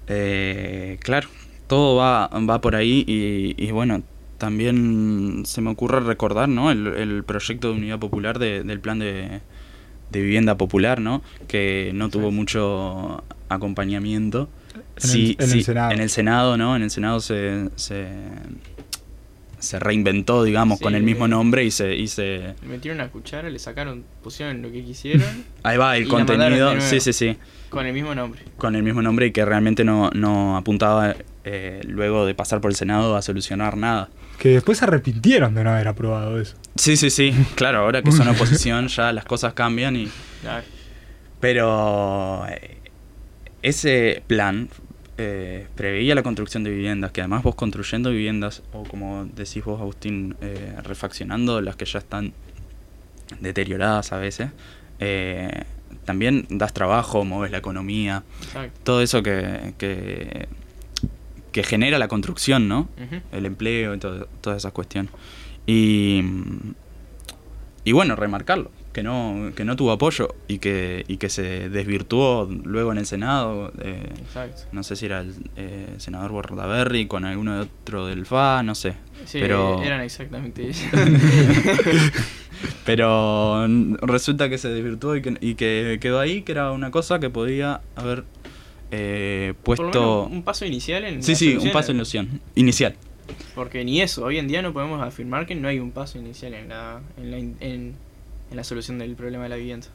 Eh, 0.09 0.99
claro, 1.01 1.29
todo 1.67 1.97
va, 1.97 2.27
va 2.29 2.61
por 2.61 2.75
ahí 2.75 3.05
y, 3.07 3.55
y 3.57 3.71
bueno, 3.71 4.03
también 4.39 5.43
se 5.47 5.61
me 5.61 5.71
ocurre 5.71 6.01
recordar, 6.01 6.49
¿no? 6.49 6.71
El, 6.71 6.87
el 6.89 7.25
proyecto 7.25 7.69
de 7.71 7.75
unidad 7.79 7.99
popular 7.99 8.39
de- 8.39 8.65
del 8.65 8.81
plan 8.81 8.99
de, 8.99 9.41
de 10.11 10.21
vivienda 10.21 10.57
popular, 10.57 11.01
¿no? 11.01 11.23
Que 11.47 11.93
no 11.95 12.09
tuvo 12.09 12.31
Sí. 12.31 12.35
mucho 12.37 13.23
acompañamiento. 13.49 14.49
En 15.05 15.11
el- 15.11 15.37
en 15.39 15.51
el 15.53 15.65
Senado. 15.65 15.93
En 15.93 16.01
el 16.01 16.11
Senado, 16.11 16.57
¿no? 16.57 16.75
En 16.75 16.83
el 16.83 16.91
Senado 16.91 17.21
se, 17.21 17.69
se, 17.77 18.09
se 19.61 19.79
reinventó, 19.79 20.43
digamos, 20.45 20.79
Sí. 20.79 20.85
con 20.85 20.95
el 20.95 21.03
mismo 21.03 21.29
nombre 21.29 21.65
y 21.65 21.71
se... 21.71 21.95
Y 21.95 22.09
se 22.09 22.55
Le 22.63 22.69
metieron 22.69 23.01
una 23.01 23.11
cuchara, 23.11 23.49
le 23.51 23.59
sacaron, 23.59 24.05
pusieron 24.23 24.63
lo 24.63 24.71
que 24.73 24.85
quisieron 24.85 25.27
ahí 25.63 25.77
va 25.77 25.97
el 25.97 26.09
contenido. 26.09 26.81
Sí, 26.81 27.01
sí, 27.01 27.13
sí. 27.13 27.37
con 27.69 27.87
el 27.87 27.93
mismo 27.93 28.15
nombre. 28.15 28.43
con 28.57 28.75
el 28.77 28.83
mismo 28.83 29.03
nombre 29.03 29.27
y 29.27 29.33
que 29.33 29.45
realmente 29.45 29.85
no, 29.85 30.11
no 30.15 30.57
apuntaba 30.57 31.15
eh, 31.45 31.81
luego 31.87 32.27
de 32.27 32.35
pasar 32.35 32.61
por 32.61 32.71
el 32.71 32.77
Senado 32.77 33.17
a 33.17 33.23
solucionar 33.23 33.77
nada. 33.77 34.09
Que 34.39 34.51
después 34.51 34.79
se 34.79 34.85
arrepintieron 34.87 35.55
de 35.55 35.65
no 35.65 35.71
haber 35.71 35.89
aprobado 35.89 36.41
eso. 36.41 36.57
Sí, 36.77 36.97
sí, 36.97 37.11
sí, 37.11 37.35
claro, 37.57 37.79
ahora 37.81 38.03
que 38.03 38.11
son 38.13 38.27
oposición 38.29 38.89
ya 38.89 39.13
las 39.13 39.25
cosas 39.25 39.53
cambian 39.55 39.97
y... 39.97 40.09
Claro. 40.43 40.65
Pero 41.41 42.47
eh, 42.49 42.79
ese 43.63 44.23
plan 44.27 44.69
eh, 45.23 45.67
preveía 45.75 46.15
la 46.15 46.23
construcción 46.23 46.65
de 46.65 46.71
viviendas, 46.71 47.13
que 47.13 47.21
además 47.21 47.43
vos 47.43 47.55
construyendo 47.55 48.11
viviendas, 48.11 48.63
o 48.73 48.85
como 48.85 49.27
decís 49.37 49.63
vos 49.65 49.81
Agustín, 49.81 50.35
eh, 50.41 50.75
refaccionando 50.83 51.61
las 51.61 51.77
que 51.77 51.85
ya 51.85 51.99
están 51.99 52.33
deterioradas 53.41 54.13
a 54.13 54.17
veces, 54.19 54.51
eh, 54.99 55.65
también 56.05 56.47
das 56.49 56.73
trabajo, 56.73 57.25
mueves 57.25 57.53
la 57.53 57.59
economía, 57.59 58.23
Exacto. 58.43 58.81
todo 58.85 59.03
eso 59.03 59.23
que, 59.23 59.75
que, 59.79 60.49
que 61.53 61.63
genera 61.63 61.99
la 61.99 62.09
construcción, 62.09 62.69
¿no? 62.69 62.89
El 63.33 63.47
empleo 63.47 63.95
y 63.95 63.99
todo- 63.99 64.27
toda 64.41 64.57
esa 64.57 64.71
cuestión. 64.71 65.09
Y, 65.67 66.23
y 67.85 67.93
bueno, 67.93 68.15
remarcarlo, 68.15 68.71
que 68.93 69.03
no, 69.03 69.53
que 69.57 69.65
no 69.65 69.75
tuvo 69.75 69.93
apoyo 69.93 70.35
y 70.49 70.59
que, 70.59 71.05
y 71.09 71.17
que 71.17 71.29
se 71.31 71.69
desvirtuó 71.71 72.47
luego 72.65 72.93
en 72.93 72.99
el 72.99 73.07
Senado. 73.07 73.73
eh, 73.83 74.03
Exacto. 74.21 74.63
no 74.73 74.83
sé 74.83 74.97
si 74.97 75.07
era 75.07 75.21
el 75.21 75.35
eh, 75.57 75.95
senador 75.99 76.31
Bordaberry 76.33 77.07
con 77.07 77.25
alguno 77.25 77.55
de 77.55 77.61
otro 77.63 78.07
del 78.07 78.27
FA, 78.27 78.63
no 78.63 78.75
sé. 78.75 78.95
Sí, 79.25 79.39
pero, 79.41 79.83
eran 79.83 80.01
exactamente 80.03 80.63
ellos. 80.63 80.83
pero 82.85 83.67
resulta 84.03 84.49
que 84.49 84.59
se 84.59 84.69
desvirtuó 84.69 85.17
y 85.17 85.23
que, 85.23 85.37
y 85.41 85.55
que 85.55 85.99
quedó 86.01 86.21
ahí, 86.21 86.43
que 86.43 86.53
era 86.53 86.73
una 86.73 86.91
cosa 86.91 87.19
que 87.21 87.31
podía 87.31 87.81
haber 87.97 88.25
eh, 88.91 89.55
Por 89.63 89.79
lo 89.79 89.85
puesto... 89.85 90.01
menos 90.25 90.33
un 90.33 90.43
paso 90.43 90.65
inicial 90.67 91.05
en 91.05 91.23
Sí, 91.23 91.33
la 91.33 91.39
sí, 91.39 91.57
un 91.57 91.73
paso 91.73 91.93
en 91.93 91.97
ilusión. 91.99 92.41
Inicial. 92.55 92.95
Porque 93.55 93.85
ni 93.85 94.01
eso, 94.01 94.25
hoy 94.25 94.39
en 94.39 94.49
día 94.49 94.63
no 94.63 94.73
podemos 94.73 95.03
afirmar 95.03 95.47
que 95.47 95.55
no 95.55 95.69
hay 95.69 95.79
un 95.79 95.91
paso 95.93 96.19
inicial 96.19 96.55
en 96.55 96.69
la, 96.69 97.01
en 97.17 97.31
la, 97.31 97.39
in- 97.39 97.57
en, 97.61 97.95
en 98.51 98.57
la 98.57 98.65
solución 98.65 98.99
del 98.99 99.15
problema 99.15 99.45
de 99.45 99.49
la 99.51 99.57
vivienda. 99.57 99.87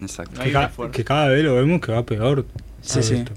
Exacto. 0.00 0.32
No 0.36 0.42
hay 0.42 0.48
Que, 0.48 0.52
ca- 0.52 1.04
cada 1.04 1.28
vez 1.28 1.44
lo 1.44 1.54
vemos 1.54 1.80
que 1.80 1.92
va 1.92 2.04
peor. 2.04 2.46
Sí, 2.82 3.02
sí. 3.02 3.14
esto. 3.14 3.32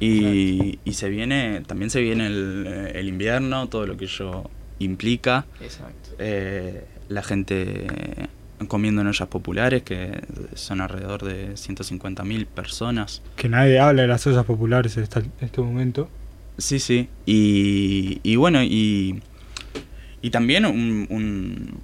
Y, 0.00 0.78
y 0.84 0.92
se 0.92 1.08
viene, 1.08 1.62
también 1.66 1.90
se 1.90 2.00
viene 2.00 2.26
el, 2.28 2.64
eh, 2.68 2.92
el 3.00 3.08
invierno, 3.08 3.68
todo 3.68 3.86
lo 3.86 3.96
que 3.96 4.04
ello 4.04 4.44
implica. 4.78 5.44
Exacto. 5.60 6.10
Eh, 6.20 6.84
la 7.08 7.22
gente 7.22 7.86
comiendo 8.68 9.00
en 9.00 9.06
ollas 9.08 9.28
populares, 9.28 9.82
que 9.82 10.20
son 10.54 10.80
alrededor 10.80 11.24
de 11.24 11.52
150.000 11.54 12.46
personas. 12.46 13.22
Que 13.36 13.48
nadie 13.48 13.78
habla 13.80 14.02
de 14.02 14.08
las 14.08 14.26
ollas 14.26 14.44
populares 14.44 14.96
en 14.96 15.02
esta- 15.04 15.20
en 15.20 15.30
este 15.40 15.60
momento. 15.60 16.08
Sí, 16.58 16.78
sí. 16.80 17.08
Y, 17.26 18.20
y 18.22 18.36
bueno, 18.36 18.62
y, 18.62 19.20
y 20.22 20.30
también 20.30 20.66
un, 20.66 21.06
un, 21.08 21.74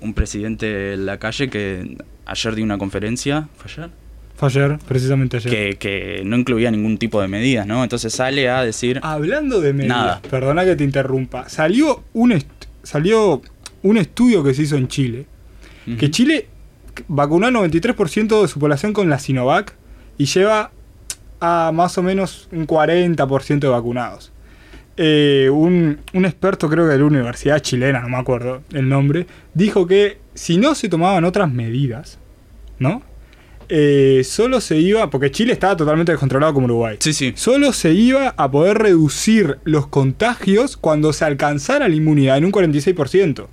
un 0.00 0.14
presidente 0.14 0.66
de 0.66 0.96
la 0.96 1.18
calle 1.18 1.48
que 1.48 1.96
ayer 2.26 2.54
dio 2.54 2.64
una 2.64 2.78
conferencia, 2.78 3.48
¿fue 3.56 3.70
ayer? 3.72 3.90
Fue 4.36 4.48
ayer, 4.48 4.78
precisamente 4.86 5.36
ayer. 5.38 5.50
Que, 5.50 5.76
que 5.78 6.22
no 6.24 6.36
incluía 6.36 6.70
ningún 6.70 6.98
tipo 6.98 7.20
de 7.20 7.28
medidas, 7.28 7.66
¿no? 7.66 7.82
Entonces 7.82 8.12
sale 8.12 8.48
a 8.50 8.62
decir... 8.62 9.00
Hablando 9.02 9.60
de 9.60 9.72
medidas, 9.72 9.96
Nada. 9.96 10.22
perdona 10.28 10.64
que 10.64 10.76
te 10.76 10.84
interrumpa. 10.84 11.48
Salió 11.48 12.02
un, 12.12 12.32
est- 12.32 12.48
salió 12.82 13.40
un 13.82 13.96
estudio 13.96 14.42
que 14.44 14.52
se 14.54 14.62
hizo 14.62 14.76
en 14.76 14.88
Chile. 14.88 15.26
Que 15.84 15.92
Ujú. 16.06 16.08
Chile 16.08 16.46
vacunó 17.08 17.46
al 17.46 17.54
93% 17.54 18.42
de 18.42 18.48
su 18.48 18.58
población 18.60 18.92
con 18.92 19.08
la 19.08 19.18
Sinovac 19.18 19.74
y 20.18 20.26
lleva 20.26 20.70
a 21.42 21.72
más 21.72 21.98
o 21.98 22.02
menos 22.02 22.48
un 22.52 22.66
40% 22.66 23.58
de 23.58 23.68
vacunados. 23.68 24.32
Eh, 24.96 25.50
un, 25.52 25.98
un 26.14 26.24
experto, 26.24 26.68
creo 26.68 26.86
que 26.86 26.92
de 26.92 26.98
la 26.98 27.04
universidad 27.04 27.58
chilena, 27.60 28.00
no 28.00 28.08
me 28.08 28.16
acuerdo 28.16 28.62
el 28.72 28.88
nombre, 28.88 29.26
dijo 29.52 29.86
que 29.86 30.18
si 30.34 30.56
no 30.56 30.74
se 30.74 30.88
tomaban 30.88 31.24
otras 31.24 31.52
medidas, 31.52 32.18
¿no? 32.78 33.02
eh, 33.74 34.22
solo 34.24 34.60
se 34.60 34.78
iba, 34.78 35.08
porque 35.08 35.30
Chile 35.30 35.54
estaba 35.54 35.74
totalmente 35.76 36.12
descontrolado 36.12 36.52
como 36.52 36.66
Uruguay. 36.66 36.98
Sí, 37.00 37.14
sí. 37.14 37.32
Solo 37.36 37.72
se 37.72 37.92
iba 37.92 38.34
a 38.36 38.50
poder 38.50 38.76
reducir 38.76 39.58
los 39.64 39.86
contagios 39.86 40.76
cuando 40.76 41.14
se 41.14 41.24
alcanzara 41.24 41.88
la 41.88 41.94
inmunidad 41.94 42.36
en 42.36 42.44
un 42.44 42.52
46%. 42.52 43.46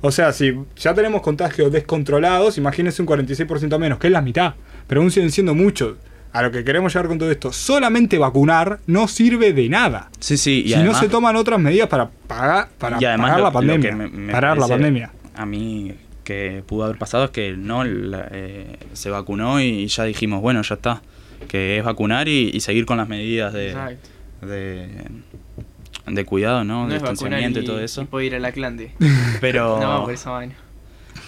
O 0.00 0.10
sea, 0.10 0.32
si 0.32 0.54
ya 0.76 0.94
tenemos 0.94 1.20
contagios 1.20 1.70
descontrolados, 1.70 2.56
imagínense 2.56 3.02
un 3.02 3.08
46% 3.08 3.78
menos, 3.78 3.98
que 3.98 4.06
es 4.06 4.12
la 4.14 4.22
mitad. 4.22 4.54
Pero 4.86 5.02
aún 5.02 5.10
siguen 5.10 5.30
siendo 5.30 5.54
muchos. 5.54 5.96
A 6.32 6.42
lo 6.42 6.50
que 6.52 6.62
queremos 6.64 6.92
llegar 6.94 7.08
con 7.08 7.18
todo 7.18 7.30
esto, 7.30 7.52
solamente 7.52 8.16
vacunar 8.18 8.78
no 8.86 9.08
sirve 9.08 9.52
de 9.52 9.68
nada. 9.68 10.10
Sí, 10.20 10.36
sí. 10.36 10.62
Y 10.64 10.68
si 10.68 10.74
además, 10.74 10.94
no 10.94 11.00
se 11.00 11.08
toman 11.08 11.34
otras 11.36 11.58
medidas 11.58 11.88
para 11.88 12.08
pagar, 12.28 12.68
para 12.78 12.98
y 13.00 13.04
además 13.04 13.26
pagar 13.30 13.38
lo- 13.40 13.44
la 13.46 13.52
pandemia. 13.52 13.90
que 13.90 13.96
me- 13.96 14.08
me 14.08 14.32
parar 14.32 14.56
la 14.58 14.68
pandemia. 14.68 15.10
A 15.34 15.44
mí 15.46 15.92
que 16.22 16.62
pudo 16.66 16.84
haber 16.84 16.98
pasado 16.98 17.24
es 17.24 17.30
que 17.30 17.56
no 17.56 17.82
la- 17.82 18.28
eh, 18.30 18.76
se 18.92 19.10
vacunó 19.10 19.60
y 19.60 19.86
ya 19.88 20.04
dijimos, 20.04 20.40
bueno, 20.40 20.62
ya 20.62 20.76
está. 20.76 21.02
Que 21.48 21.78
es 21.78 21.84
vacunar 21.84 22.28
y, 22.28 22.50
y 22.54 22.60
seguir 22.60 22.86
con 22.86 22.98
las 22.98 23.08
medidas 23.08 23.52
de, 23.52 23.74
de, 24.42 24.88
de 26.06 26.24
cuidado, 26.24 26.62
¿no? 26.64 26.82
No 26.84 26.88
de 26.88 26.94
distanciamiento 26.94 27.58
y, 27.60 27.62
y 27.62 27.66
todo 27.66 27.80
eso. 27.80 28.02
y 28.02 28.04
puedo 28.04 28.24
ir 28.24 28.34
a 28.34 28.38
la 28.38 28.52
clande. 28.52 28.92
Pero 29.40 29.80
No, 29.82 30.04
por 30.04 30.12
esa 30.14 30.30
vaina. 30.30 30.54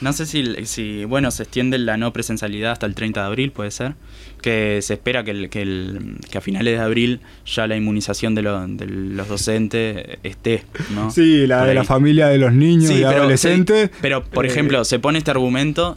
No 0.00 0.12
sé 0.12 0.26
si, 0.26 0.44
si, 0.66 1.04
bueno, 1.04 1.30
se 1.30 1.44
extiende 1.44 1.78
la 1.78 1.96
no 1.96 2.12
presencialidad 2.12 2.72
hasta 2.72 2.86
el 2.86 2.94
30 2.94 3.20
de 3.20 3.26
abril, 3.26 3.52
puede 3.52 3.70
ser. 3.70 3.94
Que 4.40 4.80
se 4.82 4.94
espera 4.94 5.22
que, 5.22 5.30
el- 5.30 5.48
que, 5.50 5.62
el- 5.62 6.16
que 6.30 6.38
a 6.38 6.40
finales 6.40 6.76
de 6.78 6.84
abril 6.84 7.20
ya 7.46 7.66
la 7.68 7.76
inmunización 7.76 8.34
de, 8.34 8.42
lo- 8.42 8.66
de 8.66 8.86
los 8.86 9.28
docentes 9.28 10.18
esté, 10.24 10.64
¿no? 10.94 11.10
Sí, 11.12 11.46
la 11.46 11.58
Por 11.60 11.68
de 11.68 11.74
la 11.74 11.84
familia 11.84 12.26
de 12.28 12.38
los 12.38 12.52
niños 12.52 12.86
Sí, 12.88 12.94
y 13.00 13.04
pero, 13.04 13.18
adolescentes. 13.20 13.90
sí, 13.92 13.98
pero, 14.00 14.24
por 14.24 14.44
eh, 14.44 14.48
ejemplo, 14.48 14.84
se 14.84 14.98
pone 14.98 15.18
este 15.18 15.30
argumento 15.30 15.96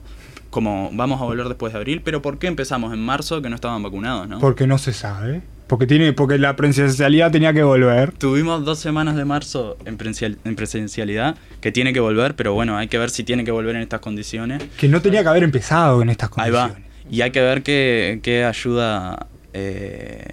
como 0.51 0.89
vamos 0.93 1.19
a 1.21 1.25
volver 1.25 1.47
después 1.49 1.73
de 1.73 1.79
abril, 1.79 2.01
pero 2.03 2.21
¿por 2.21 2.37
qué 2.37 2.47
empezamos 2.47 2.93
en 2.93 2.99
marzo 2.99 3.41
que 3.41 3.49
no 3.49 3.55
estaban 3.55 3.81
vacunados, 3.83 4.29
no? 4.29 4.39
Porque 4.39 4.67
no 4.67 4.77
se 4.77 4.93
sabe. 4.93 5.41
Porque 5.67 5.87
tiene, 5.87 6.13
porque 6.13 6.37
la 6.37 6.55
presencialidad 6.55 7.31
tenía 7.31 7.51
que 7.53 7.63
volver. 7.63 8.11
Tuvimos 8.11 8.63
dos 8.65 8.77
semanas 8.79 9.15
de 9.15 9.25
marzo 9.25 9.77
en, 9.85 9.97
presencial- 9.97 10.37
en 10.45 10.55
presencialidad 10.55 11.35
que 11.59 11.71
tiene 11.71 11.91
que 11.91 11.99
volver, 11.99 12.35
pero 12.35 12.53
bueno, 12.53 12.77
hay 12.77 12.87
que 12.87 12.97
ver 12.99 13.09
si 13.09 13.23
tiene 13.23 13.43
que 13.43 13.51
volver 13.51 13.75
en 13.75 13.81
estas 13.81 13.99
condiciones. 13.99 14.61
Que 14.77 14.87
no 14.87 15.01
tenía 15.01 15.23
que 15.23 15.29
haber 15.29 15.43
empezado 15.43 16.01
en 16.03 16.09
estas 16.09 16.29
Ahí 16.37 16.51
condiciones. 16.51 16.77
va. 16.77 17.09
Y 17.09 17.21
hay 17.21 17.31
que 17.31 17.41
ver 17.41 17.63
qué, 17.63 18.19
qué 18.21 18.43
ayuda 18.45 19.27
eh, 19.53 20.23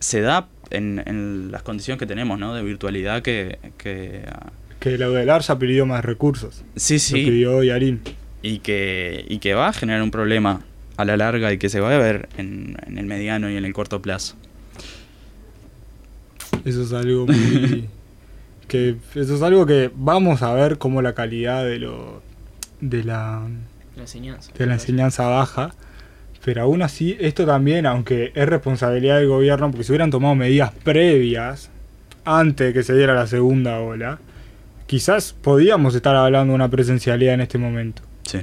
se 0.00 0.20
da 0.20 0.48
en, 0.70 1.02
en 1.06 1.50
las 1.50 1.62
condiciones 1.62 1.98
que 1.98 2.06
tenemos, 2.06 2.38
¿no? 2.38 2.54
De 2.54 2.62
virtualidad 2.62 3.22
que... 3.22 3.58
que 3.78 4.22
Que 4.80 4.98
la 4.98 5.08
UDELAR 5.10 5.40
ya 5.42 5.58
pidió 5.58 5.86
más 5.86 6.04
recursos. 6.04 6.62
sí, 6.76 6.94
Lo 6.94 7.00
sí. 7.00 7.14
pidió 7.14 7.62
Yarin. 7.62 8.00
y 8.42 8.58
que, 8.58 9.24
y 9.28 9.38
que 9.38 9.54
va 9.54 9.68
a 9.68 9.72
generar 9.72 10.02
un 10.02 10.10
problema 10.10 10.60
a 10.98 11.04
la 11.06 11.16
larga 11.16 11.52
y 11.52 11.58
que 11.58 11.68
se 11.70 11.80
va 11.80 11.94
a 11.94 11.98
ver 11.98 12.28
en, 12.36 12.76
en 12.86 12.98
el 12.98 13.06
mediano 13.06 13.50
y 13.50 13.56
en 13.56 13.64
el 13.64 13.72
corto 13.72 14.02
plazo. 14.02 14.36
Eso 16.68 16.82
es 16.82 16.92
algo 16.92 17.26
muy. 17.26 17.88
que 18.68 18.96
eso 19.14 19.34
es 19.36 19.42
algo 19.42 19.64
que 19.66 19.90
vamos 19.94 20.42
a 20.42 20.52
ver 20.54 20.78
cómo 20.78 21.00
la 21.02 21.14
calidad 21.14 21.64
de 21.64 21.78
lo. 21.78 22.22
de 22.80 23.04
la. 23.04 23.42
La 23.96 24.02
enseñanza. 24.02 24.52
de 24.56 24.66
la 24.66 24.74
enseñanza 24.74 25.26
baja. 25.26 25.72
Pero 26.44 26.62
aún 26.62 26.82
así, 26.82 27.16
esto 27.18 27.44
también, 27.44 27.84
aunque 27.84 28.30
es 28.34 28.48
responsabilidad 28.48 29.16
del 29.18 29.28
gobierno, 29.28 29.70
porque 29.70 29.84
si 29.84 29.90
hubieran 29.92 30.10
tomado 30.10 30.34
medidas 30.36 30.70
previas, 30.84 31.68
antes 32.24 32.68
de 32.68 32.72
que 32.72 32.82
se 32.84 32.94
diera 32.94 33.12
la 33.14 33.26
segunda 33.26 33.80
ola, 33.80 34.18
quizás 34.86 35.32
podíamos 35.32 35.94
estar 35.96 36.14
hablando 36.14 36.52
de 36.52 36.54
una 36.54 36.68
presencialidad 36.70 37.34
en 37.34 37.40
este 37.40 37.58
momento. 37.58 38.02
Sí, 38.22 38.38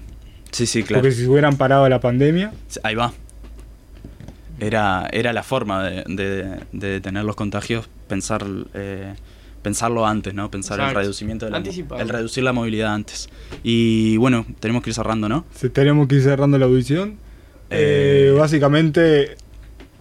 sí, 0.52 0.66
sí, 0.68 0.84
claro. 0.84 1.02
Porque 1.02 1.16
si 1.16 1.22
se 1.24 1.30
hubieran 1.30 1.56
parado 1.56 1.88
la 1.88 2.00
pandemia, 2.02 2.52
Ahí 2.84 2.96
va. 2.96 3.14
Era, 4.60 5.08
era 5.12 5.34
la 5.34 5.44
forma 5.44 5.84
de, 5.84 6.04
de- 6.08 6.60
de 6.72 6.88
detener 6.90 7.24
los 7.24 7.36
contagios, 7.36 7.90
pensar 8.08 8.46
eh, 8.74 9.14
pensarlo 9.62 10.06
antes, 10.06 10.34
¿no? 10.34 10.52
Pensar 10.52 10.78
el 10.80 10.84
Exacto. 10.86 11.00
reducimiento 11.00 11.46
de 11.46 11.52
la, 11.52 11.58
el 12.02 12.10
reducir 12.10 12.44
la 12.44 12.54
movilidad 12.54 12.94
antes. 12.94 13.30
Y 13.64 14.16
bueno, 14.18 14.46
tenemos 14.60 14.84
que 14.84 14.92
ir 14.92 14.94
cerrando, 14.94 15.28
¿no? 15.28 15.44
se, 15.56 15.70
tenemos 15.70 16.08
que 16.08 16.16
ir 16.16 16.22
cerrando 16.24 16.58
la 16.60 16.66
audición. 16.66 17.18
Eh, 17.72 18.30
Eh, 18.30 18.36
básicamente, 18.38 19.38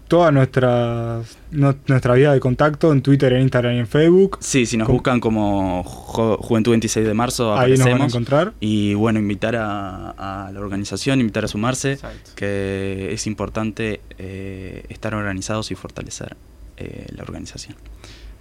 toda 0.06 0.30
nuestra, 0.30 1.22
no- 1.50 1.74
nuestra 1.86 2.12
vía 2.14 2.32
de 2.32 2.40
contacto 2.40 2.92
en 2.92 3.00
Twitter, 3.00 3.32
en 3.32 3.40
Instagram 3.42 3.74
y 3.76 3.78
en 3.78 3.86
Facebook. 3.86 4.36
Sí, 4.40 4.66
si 4.66 4.76
nos 4.76 4.86
buscan 4.86 5.18
como 5.18 5.82
Ju- 5.82 6.36
Juventud 6.36 6.72
26 6.72 7.06
de 7.06 7.14
marzo, 7.14 7.54
Ahí 7.58 7.70
nos 7.70 7.78
van 7.80 7.88
a 7.88 7.90
aparecemos. 7.94 8.12
encontrar. 8.12 8.52
Y 8.60 8.92
bueno, 8.92 9.18
invitar 9.18 9.56
a, 9.56 10.10
a 10.46 10.52
la 10.52 10.60
organización, 10.60 11.20
invitar 11.20 11.46
a 11.46 11.48
sumarse, 11.48 11.92
Exacto. 11.92 12.32
que 12.36 13.08
es 13.14 13.26
importante 13.26 14.02
eh, 14.18 14.84
estar 14.90 15.14
organizados 15.14 15.70
y 15.70 15.74
fortalecer 15.74 16.36
eh, 16.76 17.06
la 17.10 17.22
organización 17.22 17.76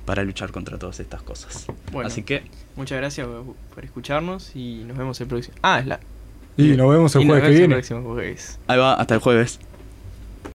para 0.06 0.24
luchar 0.24 0.52
contra 0.52 0.78
todas 0.78 1.00
estas 1.00 1.22
cosas. 1.22 1.66
Bueno. 1.92 2.08
Así 2.08 2.24
que, 2.24 2.44
Muchas 2.76 2.98
gracias 2.98 3.28
por, 3.74 3.86
escucharnos 3.86 4.56
y 4.56 4.84
nos 4.86 4.98
vemos 4.98 5.22
el 5.22 5.28
próximo. 5.28 5.56
Ah, 5.62 5.80
es 5.80 5.86
la. 5.86 6.00
Y 6.58 6.76
nos 6.76 6.90
vemos 6.90 7.16
el 7.16 7.22
y 7.22 7.26
nos 7.26 7.34
jueves 7.34 7.44
que 7.44 7.54
el 7.54 7.60
viene. 7.60 7.76
próximo 7.76 8.02
jueves. 8.14 8.60
ahí 8.68 8.80
va, 8.80 8.94
hasta 8.96 9.16
el 9.16 9.22
jueves. 9.22 9.60